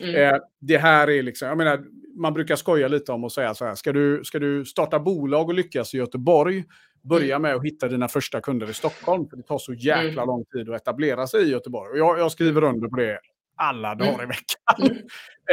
[0.00, 0.14] mm.
[0.14, 1.84] Eh, det här är liksom, jag menar,
[2.16, 5.48] man brukar skoja lite om och säga så här, ska du, ska du starta bolag
[5.48, 6.64] och lyckas i Göteborg,
[7.02, 10.26] börja med att hitta dina första kunder i Stockholm, för det tar så jäkla Mm.
[10.26, 11.90] lång tid att etablera sig i Göteborg.
[11.90, 13.18] Och jag, jag skriver under på det
[13.56, 14.90] alla dagar i veckan.
[14.90, 14.96] Mm.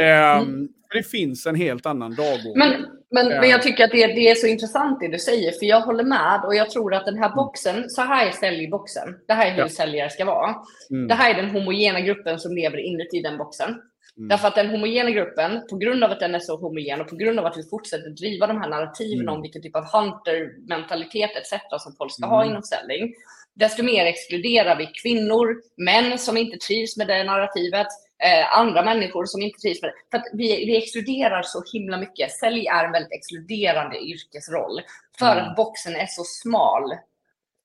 [0.02, 2.52] Ehm, det finns en helt annan dagordning.
[2.56, 2.70] Men,
[3.10, 3.40] men, Ja.
[3.40, 6.04] men jag tycker att det, det är så intressant det du säger, för jag håller
[6.04, 9.14] med och jag tror att den här boxen, så här är säljboxen.
[9.26, 9.68] Det här är hur Ja.
[9.68, 10.54] säljare ska vara.
[10.90, 11.08] Mm.
[11.08, 13.80] Det här är den homogena gruppen som lever inuti den boxen.
[14.20, 14.28] Mm.
[14.28, 17.16] Därför att den homogena gruppen, på grund av att den är så homogen och på
[17.16, 19.34] grund av att vi fortsätter driva de här narrativen Mm.
[19.34, 21.54] om vilken typ av hunter-mentalitet etc.
[21.78, 22.50] som folk ska ha Mm.
[22.50, 23.14] inom ställning,
[23.54, 27.86] desto mer exkluderar vi kvinnor, män som inte trivs med det narrativet,
[28.24, 29.94] eh, andra människor som inte trivs med det.
[30.10, 32.30] För att vi, vi exkluderar så himla mycket.
[32.32, 34.80] Sälj är en väldigt exkluderande yrkesroll
[35.18, 35.44] för Mm.
[35.44, 36.90] att boxen är så smal.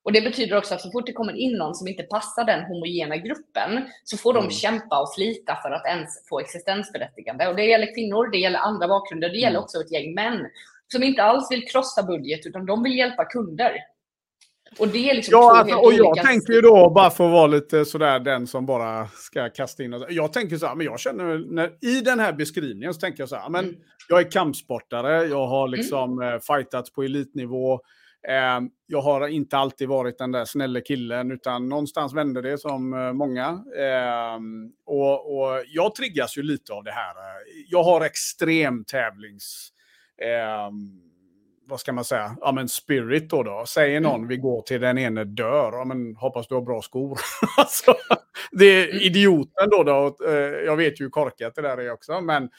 [0.06, 2.64] Och det betyder också att så fort det kommer in någon som inte passar den
[2.66, 4.51] homogena gruppen så får de Mm.
[4.51, 7.47] kämpa och slita för att ens få existensberättigande.
[7.47, 9.64] Och det gäller kvinnor, det gäller andra bakgrunder, det gäller Mm.
[9.64, 10.45] också ett gäng män
[10.91, 13.72] som inte alls vill krossa budget utan de vill hjälpa kunder.
[14.80, 17.47] Och det är liksom Ja, alltså, och jag tänker ju då, bara för att vara
[17.47, 19.93] lite sådär den som bara ska kasta in.
[19.93, 23.22] och- Jag tänker så här, men jag känner när, i den här beskrivningen så tänker
[23.22, 23.76] jag så här, men Mm.
[24.10, 26.39] jag är kampsportare, jag har liksom mm.
[26.39, 27.80] fightats på elitnivå.
[28.28, 32.94] Eh, jag har inte alltid varit den där snälla killen, utan någonstans vände det som
[32.94, 33.48] eh, många.
[33.78, 34.40] Eh,
[34.86, 37.16] och, och jag triggas ju lite av det här.
[37.70, 39.72] Jag har extrem tävlings...
[40.22, 40.72] Eh,
[41.68, 43.64] vad ska man säga, ja men spirit då då.
[43.68, 47.20] Säger någon vi går till den ene dör, ja men hoppas du har bra skor.
[47.58, 47.96] alltså,
[48.52, 50.34] det är idioten då då, eh,
[50.66, 52.50] jag vet ju hur korkat det där är också, men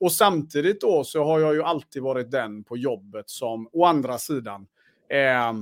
[0.00, 4.18] och samtidigt då så har jag ju alltid varit den på jobbet som, å andra
[4.18, 4.66] sidan,
[5.10, 5.52] eh,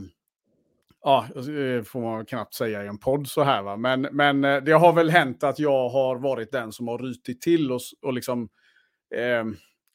[1.05, 4.63] ja, det får man knappt säga i en podd så här va, men, men eh,
[4.63, 8.13] det har väl hänt att jag har varit den som har rytit till och, och
[8.13, 8.49] liksom,
[9.15, 9.45] eh,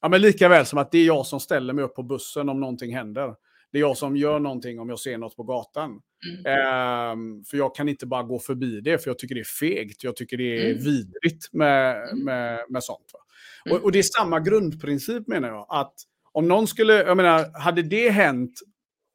[0.02, 2.49] ja men lika väl som att det är jag som ställer mig upp på bussen
[2.49, 3.36] om någonting händer.
[3.72, 6.02] Det är jag som gör någonting om jag ser något på gatan.
[6.30, 6.45] Mm.
[6.45, 10.04] Ehm, för jag kan inte bara gå förbi det, för jag tycker det är fegt.
[10.04, 10.84] Jag tycker det är Mm.
[10.84, 12.26] vidrigt med, Mm.
[12.26, 13.10] med, med sånt.
[13.14, 13.20] Va?
[13.66, 13.78] Mm.
[13.78, 15.66] Och, och det är samma grundprincip menar jag.
[15.70, 15.93] Att
[16.32, 18.60] om någon skulle, jag menar, hade det hänt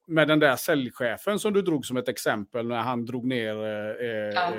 [0.06, 4.32] med den där säljchefen som du drog som ett exempel när han drog ner eh,
[4.34, 4.48] Ja.
[4.48, 4.52] eh,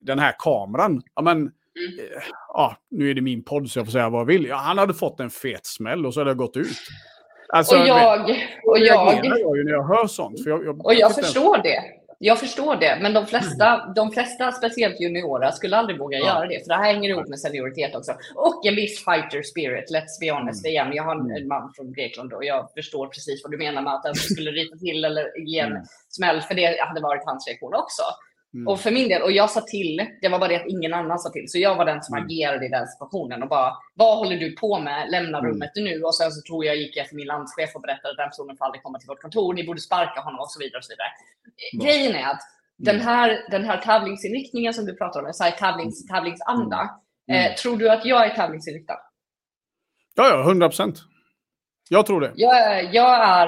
[0.00, 1.02] den här kameran.
[1.14, 1.50] Ja, men, Mm.
[1.98, 4.44] eh, ja, nu är det min podd så jag får säga vad jag vill.
[4.46, 6.66] Ja, han hade fått en fet smäll och så hade det gått ut.
[7.48, 8.20] Alltså, Och jag,
[8.64, 10.42] och jag, reagerar jag ju när jag hör sånt.
[10.42, 11.82] För jag, jag, Och jag inte ens- förstår det.
[12.18, 16.26] Jag förstår det, men de flesta, de flesta speciellt juniora, skulle aldrig våga Ja.
[16.26, 16.60] göra det.
[16.60, 18.12] För det här hänger ihop med senioritet också.
[18.34, 20.64] Och en viss fighter spirit, let's be honest.
[20.64, 20.70] Mm.
[20.72, 21.48] Igen, jag har en, Mm.
[21.48, 24.76] man från Grekland och jag förstår precis vad du menar med att som skulle rita
[24.76, 25.82] till eller ge en Mm.
[26.08, 28.02] smäll, för det hade varit hans reaktion också.
[28.54, 28.68] Mm.
[28.68, 31.18] Och för min del, och jag sa till, det var bara det att ingen annan
[31.18, 31.44] sa till.
[31.48, 32.26] Så jag var den som Mm.
[32.26, 35.10] agerade i den situationen och bara, vad håller du på med?
[35.10, 35.50] Lämna Mm.
[35.50, 36.02] rummet nu.
[36.02, 38.56] Och sen så tror jag gick jag till min landschef och berättade att den personen
[38.56, 39.54] får aldrig komma till vårt kontor.
[39.54, 40.78] Ni borde sparka honom och så vidare.
[40.78, 41.08] Och så vidare.
[41.78, 41.84] Bra.
[41.86, 42.40] Grejen är att
[42.78, 43.06] den Mm.
[43.06, 46.90] här, den här tävlingsinriktningen som du pratar om, så här tävlings, tävlingsanda.
[47.30, 47.50] Mm.
[47.50, 48.98] Eh, tror du att jag är tävlingsinriktad?
[50.14, 50.98] Ja, ja, 100 procent.
[51.90, 52.32] Jag tror det.
[52.34, 53.46] Jag är, jag är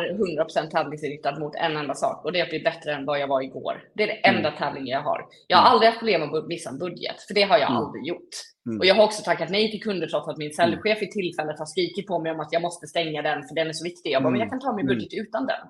[0.64, 3.26] 100% tävlingsinriktad mot en enda sak och det är att bli bättre än vad jag
[3.28, 3.82] var igår.
[3.94, 5.20] Det är det enda tävlingen jag har.
[5.46, 5.72] Jag har Mm.
[5.72, 7.82] aldrig haft problem med att missa en budget, för det har jag Mm.
[7.82, 8.28] aldrig gjort.
[8.66, 8.78] Mm.
[8.80, 11.66] Och jag har också tackat nej till kunder trots att min säljchef i tillfället har
[11.66, 14.10] skrikit på mig om att jag måste stänga den för den är så viktig.
[14.10, 14.96] Jag bara, men jag kan ta min Mm.
[14.96, 15.60] budget utan den.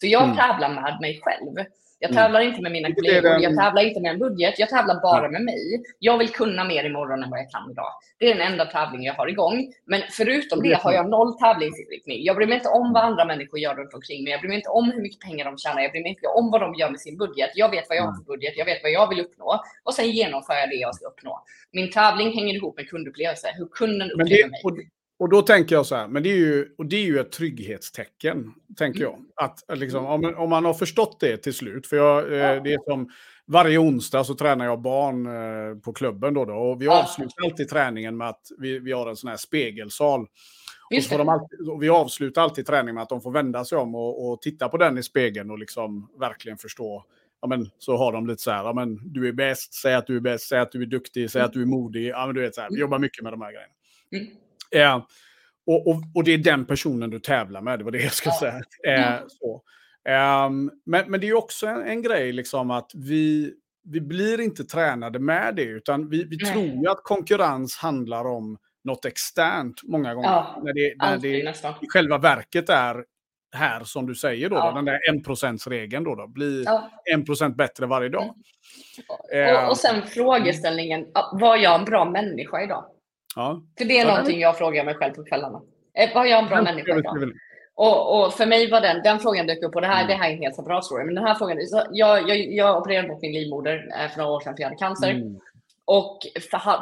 [0.00, 0.36] Så jag Mm.
[0.36, 1.66] tävlar med mig själv.
[2.02, 2.22] Jag mm.
[2.22, 5.42] tävlar inte med mina kollegor, jag tävlar inte med en budget, jag tävlar bara med
[5.42, 5.82] mig.
[5.98, 7.92] Jag vill kunna mer imorgon än vad jag kan idag.
[8.18, 9.72] Det är den enda tävlingen jag har igång.
[9.84, 11.08] Men förutom Det det har jag.
[11.10, 12.24] noll tävlingsinriktning.
[12.24, 14.30] Jag bryr mig inte om vad andra människor gör runt omkring mig.
[14.30, 15.82] Jag bryr mig inte om hur mycket pengar de tjänar.
[15.82, 17.50] Jag bryr mig inte om vad de gör med sin budget.
[17.54, 20.10] Jag vet vad jag har för budget, jag vet vad jag vill uppnå och sen
[20.10, 21.42] genomför jag det jag ska uppnå.
[21.72, 24.88] Min tävling hänger ihop med kundupplevelse, hur kunden upplever det, mig.
[25.22, 27.32] Och, då tänker jag så här, men det är ju, och det är ju ett
[27.32, 29.18] trygghetstecken, tänker jag.
[29.36, 32.90] Att, liksom, om, om man har förstått det till slut, för jag, eh, det är
[32.90, 33.10] som
[33.46, 37.68] varje onsdag så tränar jag barn eh, på klubben då, då och vi avslutar alltid
[37.68, 40.26] träningen med att vi, vi har en sån här spegelsal.
[40.96, 43.94] Och så alltid, och vi avslutar alltid träningen med att de får vända sig om
[43.94, 47.04] och, och titta på den i spegeln och liksom verkligen förstå.
[47.40, 50.06] Ja, men, så har de lite så här, ja, men, du är bäst, säg att
[50.06, 52.08] du är bäst, säg att du är duktig, säg att du är modig.
[52.08, 53.72] Ja, men, du vet, så här, vi jobbar mycket med de här grejerna.
[54.12, 54.26] Mm.
[54.74, 55.02] Eh,
[55.66, 58.34] och, och, och det är den personen du tävlar med, det var det jag skulle
[58.34, 58.60] säga.
[58.88, 59.62] Eh, så.
[60.08, 63.54] Ehm, men, men det är också en, en grej liksom att vi,
[63.84, 66.52] vi blir inte tränade med det, utan vi, vi Nej.
[66.52, 70.28] tror ju att konkurrens handlar om något externt många gånger.
[70.28, 71.74] Ja, när det, när det nästan.
[71.80, 73.04] i själva verket är
[73.56, 74.70] här som du säger då, Ja.
[74.70, 76.90] då den där 1%-regeln då, då blir Ja.
[77.16, 78.34] 1% bättre varje dag.
[79.32, 79.64] Mm.
[79.64, 82.84] Och, och sen frågeställningen, var jag en bra människa idag?
[83.36, 83.62] Ja.
[83.78, 85.60] För det är Ja, någonting jag frågar mig själv på kvällarna.
[85.98, 87.32] Eh, Var jag en bra Men- människa idag?
[87.74, 90.08] Och, och för mig var den, den frågan dök upp, och det här, Mm.
[90.08, 91.58] det här är en helt separat story, men den här frågan,
[91.92, 94.78] jag, jag, jag opererade bort min livmoder eh, för några år sedan för jag hade
[94.78, 95.10] cancer.
[95.10, 95.38] Mm.
[95.84, 96.18] och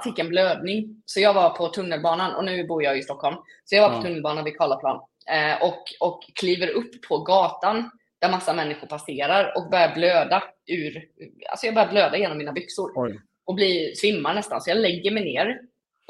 [0.04, 1.02] fick en blödning.
[1.06, 3.36] Så jag var på tunnelbanan och nu bor jag i Stockholm.
[3.64, 4.02] Så jag var på Ja.
[4.02, 7.90] tunnelbanan vid Karlaplan eh, och, och kliver upp på gatan
[8.20, 11.04] där massa människor passerar och börjar blöda ur,
[11.50, 13.18] alltså jag börjar blöda genom mina byxor Oj.
[13.46, 14.60] och blir, svimmar nästan.
[14.60, 15.60] Så jag lägger mig ner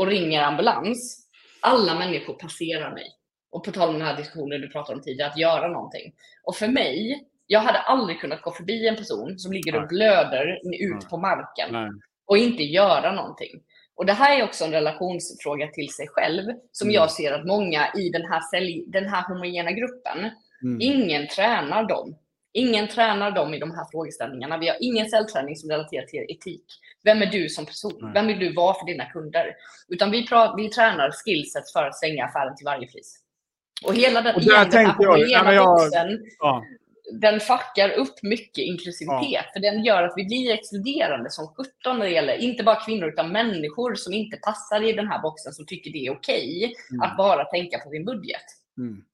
[0.00, 1.26] och ringer ambulans.
[1.60, 3.06] Alla människor passerar mig.
[3.50, 6.12] Och på tal om den här diskussionen du pratade om tidigare, att göra någonting.
[6.44, 10.60] Och för mig, jag hade aldrig kunnat gå förbi en person som ligger och blöder
[10.80, 11.90] ut på marken Nej.
[12.26, 13.60] och inte göra någonting.
[13.96, 16.94] Och det här är också en relationsfråga till sig själv som Mm.
[16.94, 20.30] jag ser att många i den här, sälj, den här homogena gruppen,
[20.62, 20.78] Mm.
[20.80, 22.16] ingen tränar dem.
[22.52, 24.58] Ingen tränar dem i de här frågeställningarna.
[24.58, 26.64] Vi har ingen cellträning som relaterar till etik.
[27.04, 28.10] Vem är du som person?
[28.14, 29.54] Vem vill du vara för dina kunder?
[29.88, 33.18] Utan vi, pra- vi tränar skillsets för att stänga affären till varje pris.
[33.84, 36.64] Och hela den, Och igen, den jag- ja, jag- boxen, Ja.
[37.20, 39.44] den fuckar upp mycket inklusivitet.
[39.52, 43.08] För den gör att vi blir exkluderande som 17 när det gäller, inte bara kvinnor,
[43.08, 47.00] utan människor som inte passar i den här boxen, som tycker det är okej Mm.
[47.02, 48.42] att bara tänka på sin budget.
[48.78, 49.04] Mm.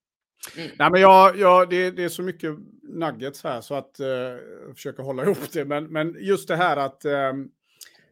[0.56, 0.70] Mm.
[0.78, 2.50] Nej, men jag, jag, det, det är så mycket
[2.82, 4.06] nuggets här så att eh,
[4.66, 5.64] jag försöker hålla ihop det.
[5.64, 7.32] Men, men just det här att, eh,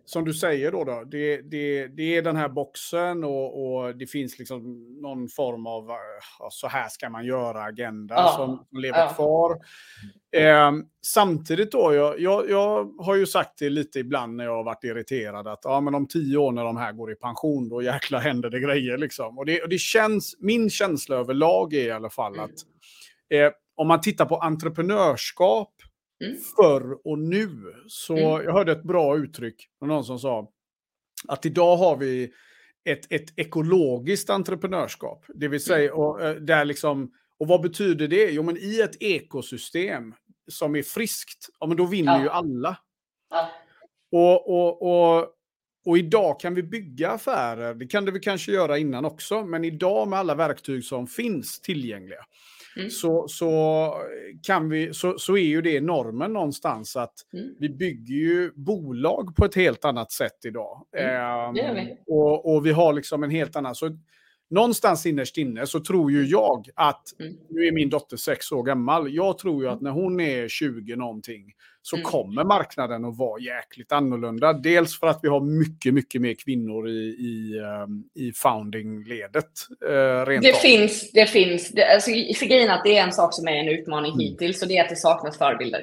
[0.06, 4.06] som du säger då, då det, det, det är den här boxen och, och det
[4.06, 5.96] finns liksom någon form av eh,
[6.38, 9.08] ja, så här ska man göra agenda Ja, som, lever ja.
[9.08, 9.58] kvar.
[10.36, 10.72] Eh,
[11.06, 14.84] samtidigt då, jag, jag, jag har ju sagt det lite ibland när jag har varit
[14.84, 18.18] irriterad att ja, men om tio år när de här går i pension, då jäkla
[18.18, 19.38] händer det grejer liksom.
[19.38, 22.44] Och det, och det känns, min känsla överlag är i alla fall Mm.
[22.44, 22.50] att
[23.30, 25.70] eh, om man tittar på entreprenörskap
[26.24, 26.36] Mm.
[26.56, 28.44] förr och nu, så Mm.
[28.44, 30.50] jag hörde ett bra uttryck någon som sa
[31.28, 32.32] att idag har vi
[32.84, 35.24] ett, ett ekologiskt entreprenörskap.
[35.34, 38.30] Det vill säga, och, eh, där liksom, och vad betyder det?
[38.30, 40.14] Jo, men i ett ekosystem
[40.50, 42.22] som är friskt, ja, men då vinner Ja.
[42.22, 42.76] ju alla.
[43.30, 43.50] Ja.
[44.12, 45.28] Och, och, och,
[45.86, 49.64] och idag kan vi bygga affärer, det kan det vi kanske göra innan också, men
[49.64, 52.24] idag med alla verktyg som finns tillgängliga
[52.76, 52.90] Mm.
[52.90, 53.94] så, så,
[54.42, 57.54] kan vi, så, så är ju det normen någonstans att Mm.
[57.58, 60.86] vi bygger ju bolag på ett helt annat sätt idag.
[60.96, 63.74] Mm, Ehm, och, och vi har liksom en helt annan...
[63.74, 63.98] Så
[64.54, 67.34] någonstans innerst inne så tror ju jag att, Mm.
[67.50, 70.96] nu är min dotter sex år gammal, jag tror ju att när hon är 20
[70.96, 71.52] någonting
[71.82, 72.04] så Mm.
[72.04, 74.52] kommer marknaden att vara jäkligt annorlunda.
[74.52, 79.44] Dels för att vi har mycket, mycket mer kvinnor i, i, ehm, i founding-ledet.
[80.26, 80.56] Rent Det av.
[80.56, 81.68] finns, det finns.
[81.70, 84.20] Det, alltså, för grejen att det är en sak som är en utmaning Mm.
[84.20, 85.82] hittills och det är att det saknas förebilder.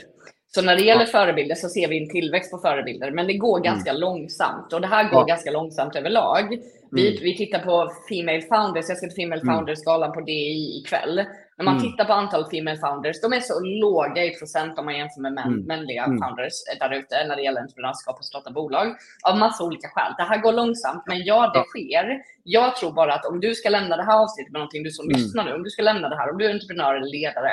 [0.56, 3.60] Så när det gäller förebilder så ser vi en tillväxt på förebilder, men det går
[3.60, 5.20] ganska långsamt och det här går Mm.
[5.28, 5.34] Ja.
[5.34, 6.50] ganska långsamt överlag.
[6.92, 7.24] Vi, Mm.
[7.24, 9.56] vi tittar på Female Founders, jag ska till Female Mm.
[9.56, 11.16] Founders-galan på DI ikväll.
[11.58, 11.84] När man Mm.
[11.92, 15.34] tittar på antalet Female Founders, de är så låga i procent om man jämför med
[15.34, 15.66] män, Mm.
[15.66, 16.18] mänliga Mm.
[16.22, 18.88] founders där ute när det gäller entreprenörskap och starta bolag.
[19.30, 20.14] Av massa olika skäl.
[20.18, 21.66] Det här går långsamt, men ja, det Ja.
[21.74, 22.22] sker.
[22.44, 25.06] Jag tror bara att om du ska lämna det här avsnittet med någonting, du som
[25.06, 25.18] Mm.
[25.18, 27.52] lyssnar nu, om du ska lämna det här, om du är entreprenör eller ledare,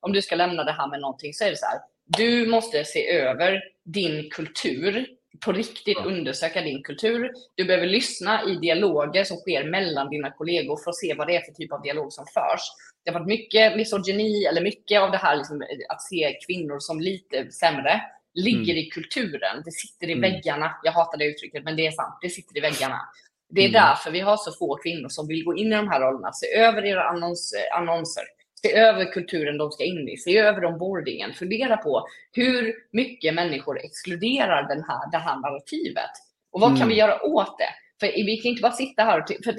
[0.00, 1.78] om du ska lämna det här med någonting så är det så här.
[2.18, 5.06] Du måste se över din kultur
[5.44, 7.30] på riktigt undersöka din kultur.
[7.54, 11.36] Du behöver lyssna i dialoger som sker mellan dina kollegor för att se vad det
[11.36, 12.60] är för typ av dialog som förs.
[13.04, 17.00] Det har varit mycket misogyni eller mycket av det här liksom, att se kvinnor som
[17.00, 18.00] lite sämre
[18.34, 18.76] ligger mm.
[18.76, 19.62] i kulturen.
[19.64, 20.20] Det sitter i mm.
[20.30, 20.80] väggarna.
[20.82, 22.18] Jag hatar det uttrycket, men det är sant.
[22.22, 23.00] Det sitter i väggarna.
[23.48, 23.82] Det är mm.
[23.82, 26.32] därför vi har så få kvinnor som vill gå in i de här rollerna.
[26.32, 28.24] Se över era annons, annonser.
[28.62, 30.16] Se över kulturen de ska in i.
[30.16, 31.32] Se över onboardingen.
[31.32, 36.10] Fundera på hur mycket människor exkluderar den här, det här narrativet.
[36.52, 36.80] Och vad mm.
[36.80, 37.70] kan vi göra åt det?
[38.00, 39.44] För vi kan inte bara sitta här och...
[39.44, 39.54] För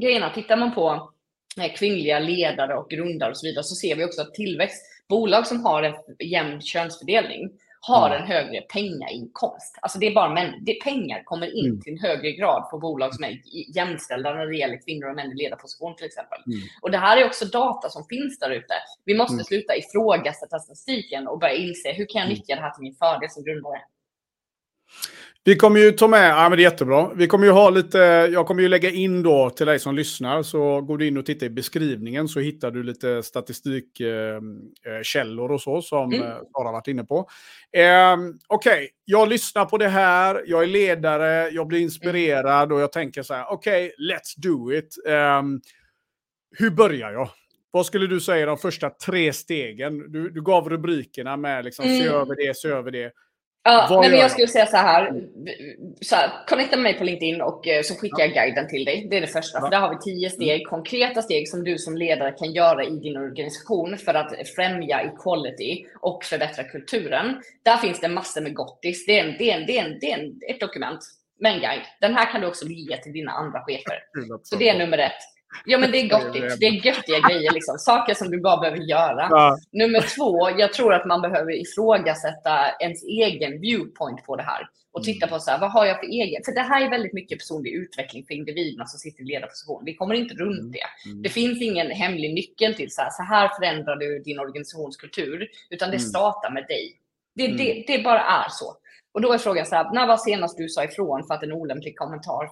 [0.00, 1.12] grejerna, tittar man på
[1.60, 5.46] eh, kvinnliga ledare och grundare och så vidare så ser vi också att tillväxt, bolag
[5.46, 7.50] som har en jämn könsfördelning
[7.86, 9.78] har en högre pengainkomst.
[9.82, 11.80] Alltså det är bara män, det, pengar kommer in mm.
[11.80, 13.40] till en högre grad på bolag som är
[13.76, 16.38] jämställda när det gäller kvinnor och män i ledarposition till exempel.
[16.46, 16.60] Mm.
[16.82, 18.74] Och det här är också data som finns där ute.
[19.04, 19.44] Vi måste mm.
[19.44, 22.34] sluta ifrågasätta statistiken och börja inse hur kan jag mm.
[22.34, 23.80] nyttja det här till min fördel som grundare.
[25.46, 27.10] Vi kommer ju ta med, ja men det är jättebra.
[27.14, 27.98] Vi kommer ju ha lite,
[28.32, 31.26] jag kommer ju lägga in då till dig som lyssnar, så går du in och
[31.26, 36.26] tittar i beskrivningen så hittar du lite statistikkällor eh, eh och så som mm.
[36.26, 37.18] eh, Sara varit inne på.
[37.72, 38.16] Eh,
[38.46, 38.88] okej, okay.
[39.04, 43.34] jag lyssnar på det här, jag är ledare, jag blir inspirerad och jag tänker så
[43.34, 44.96] här, okej, okay, let's do it.
[45.08, 45.42] Eh,
[46.58, 47.28] hur börjar jag?
[47.70, 50.12] Vad skulle du säga de första tre stegen?
[50.12, 51.98] Du, du gav rubrikerna med liksom, mm.
[51.98, 53.12] se över det, se över det.
[53.66, 55.22] Ja, nej, men jag skulle säga så här,
[56.00, 56.46] så här.
[56.46, 59.06] Connecta med mig på LinkedIn och eh, så skickar jag guiden till dig.
[59.10, 59.58] Det är det första.
[59.62, 59.68] Ja.
[59.68, 60.70] där har vi tio steg, mm.
[60.70, 65.86] konkreta steg som du som ledare kan göra i din organisation för att främja equality
[66.00, 67.42] och förbättra kulturen.
[67.62, 69.06] Där finns det massor med gottis.
[69.06, 71.00] Det är, en, det är, en, det är, en, det är en, ett dokument
[71.40, 71.86] med en guide.
[72.00, 73.98] Den här kan du också ge till dina andra chefer.
[74.42, 75.35] Så det är nummer ett.
[75.64, 76.60] Ja, men det är gottigt.
[76.60, 77.78] Det är göttiga grejer, liksom.
[77.78, 79.26] saker som du bara behöver göra.
[79.30, 79.58] Ja.
[79.72, 85.02] Nummer två, jag tror att man behöver ifrågasätta ens egen viewpoint på det här och
[85.02, 86.42] titta på så här, vad har jag för egen?
[86.44, 89.82] För det här är väldigt mycket personlig utveckling för individerna som sitter i ledarposition.
[89.84, 90.72] Vi kommer inte runt mm.
[90.72, 91.10] det.
[91.10, 91.22] Mm.
[91.22, 95.90] Det finns ingen hemlig nyckel till så här, så här förändrar du din organisationskultur, utan
[95.90, 96.08] det mm.
[96.08, 96.96] startar med dig.
[97.34, 98.76] Det, det, det bara är så.
[99.16, 101.52] Och då är frågan så här, när var senast du sa ifrån för att en
[101.52, 102.50] olämplig kommentar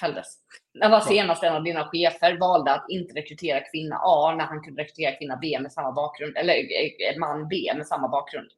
[0.00, 0.26] fälldes?
[0.74, 4.62] När var senast en av dina chefer valde att inte rekrytera kvinna A när han
[4.62, 8.46] kunde rekrytera kvinna B med samma bakgrund, eller eh, man B med samma bakgrund?
[8.46, 8.56] Mm.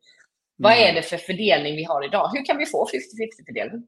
[0.56, 2.30] Vad är det för fördelning vi har idag?
[2.34, 3.86] Hur kan vi få 50-50 fördelning?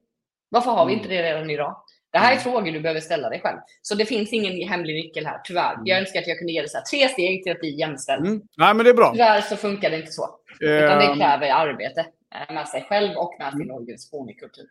[0.49, 1.17] Varför har vi inte mm.
[1.17, 1.77] det redan idag?
[2.13, 2.43] Det här är mm.
[2.43, 3.59] frågor du behöver ställa dig själv.
[3.83, 5.77] Så det finns ingen hemlig nyckel här, tyvärr.
[5.85, 8.27] Jag önskar att jag kunde ge dig så tre steg till att bli jämställd.
[8.27, 8.43] Mm.
[8.57, 9.13] Nej, men det är bra.
[9.13, 10.29] Tyvärr så funkar det inte så.
[10.61, 11.19] Utan det ehm.
[11.19, 12.07] kräver arbete.
[12.35, 13.77] Eh, med sig själv och med sin mm.
[13.77, 14.67] organisation i kultur.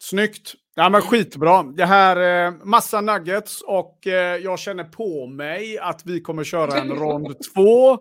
[0.00, 0.54] Snyggt!
[0.74, 1.62] Ja, men skitbra.
[1.62, 6.80] Det här är massa nuggets och eh, jag känner på mig att vi kommer köra
[6.80, 7.92] en rond två.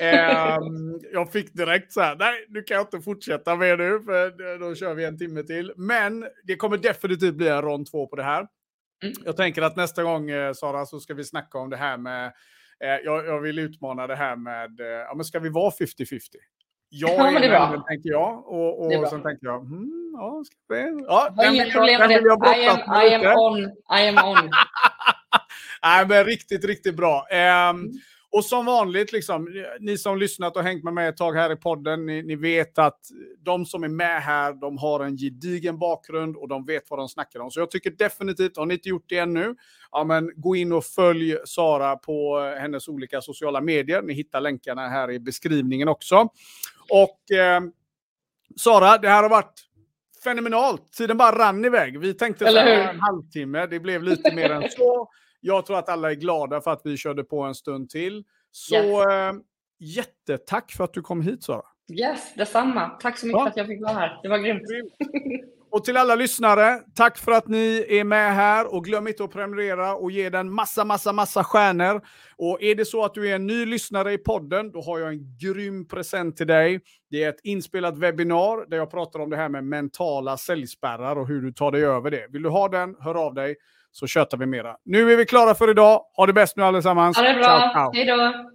[0.00, 0.58] Eh,
[1.12, 4.74] jag fick direkt så här, nej, nu kan jag inte fortsätta med nu, för då
[4.74, 5.72] kör vi en timme till.
[5.76, 8.46] Men det kommer definitivt bli en rond två på det här.
[9.02, 9.14] Mm.
[9.24, 12.26] Jag tänker att nästa gång, eh, Sara, så ska vi snacka om det här med
[12.80, 16.20] eh, jag, jag, vill utmana det här med, eh, ja men ska vi vara 50-50?
[16.94, 17.66] Jag ja, men det är bra.
[17.70, 18.48] Vänner, tänker jag.
[18.48, 21.04] Och, och sen tänker jag, hmm, ja, ska vi...
[21.06, 22.16] Ja, jag har inga problem med det.
[22.62, 23.58] I am, I am on.
[23.98, 24.50] I am on.
[25.82, 27.26] Nej, men riktigt, riktigt bra.
[27.70, 27.92] Um.
[28.32, 29.48] Och som vanligt, liksom,
[29.80, 32.78] ni som lyssnat och hängt med mig ett tag här i podden, ni, ni, vet
[32.78, 32.98] att
[33.38, 37.08] de som är med här, de har en gedigen bakgrund och de vet vad de
[37.08, 37.50] snackar om.
[37.50, 39.54] Så jag tycker definitivt, har ni inte gjort det ännu,
[39.90, 44.02] ja, men gå in och följ Sara på hennes olika sociala medier.
[44.02, 46.28] Ni hittar länkarna här i beskrivningen också.
[46.92, 47.60] Och eh,
[48.56, 49.60] Sara, det här har varit
[50.24, 50.92] fenomenalt.
[50.92, 52.00] Tiden bara rann iväg.
[52.00, 55.08] Vi tänkte så en halvtimme, det blev lite mer än så.
[55.40, 58.24] Jag tror att alla är glada för att vi körde på en stund till.
[58.50, 59.06] Så yes.
[59.06, 59.32] eh,
[59.78, 61.62] jättetack för att du kom hit Sara.
[61.92, 62.88] Yes, detsamma.
[62.88, 63.44] Tack så mycket ja.
[63.44, 64.20] för att jag fick vara här.
[64.22, 64.62] Det var grymt.
[65.72, 69.32] Och till alla lyssnare, tack för att ni är med här och glöm inte att
[69.32, 72.00] prenumerera och ge den massa, massa, massa stjärnor.
[72.36, 75.08] Och är det så att du är en ny lyssnare i podden, då har jag
[75.08, 76.80] en grym present till dig.
[77.10, 81.28] Det är ett inspelat webbinar där jag pratar om det här med mentala säljspärrar och
[81.28, 82.26] hur du tar dig över det.
[82.30, 83.56] Vill du ha den, hör av dig
[83.90, 84.76] så tjötar vi mera.
[84.84, 86.04] Nu är vi klara för idag.
[86.16, 87.16] Ha det bäst nu allesammans.
[87.16, 87.90] Ha det bra.
[87.94, 88.51] Hej då.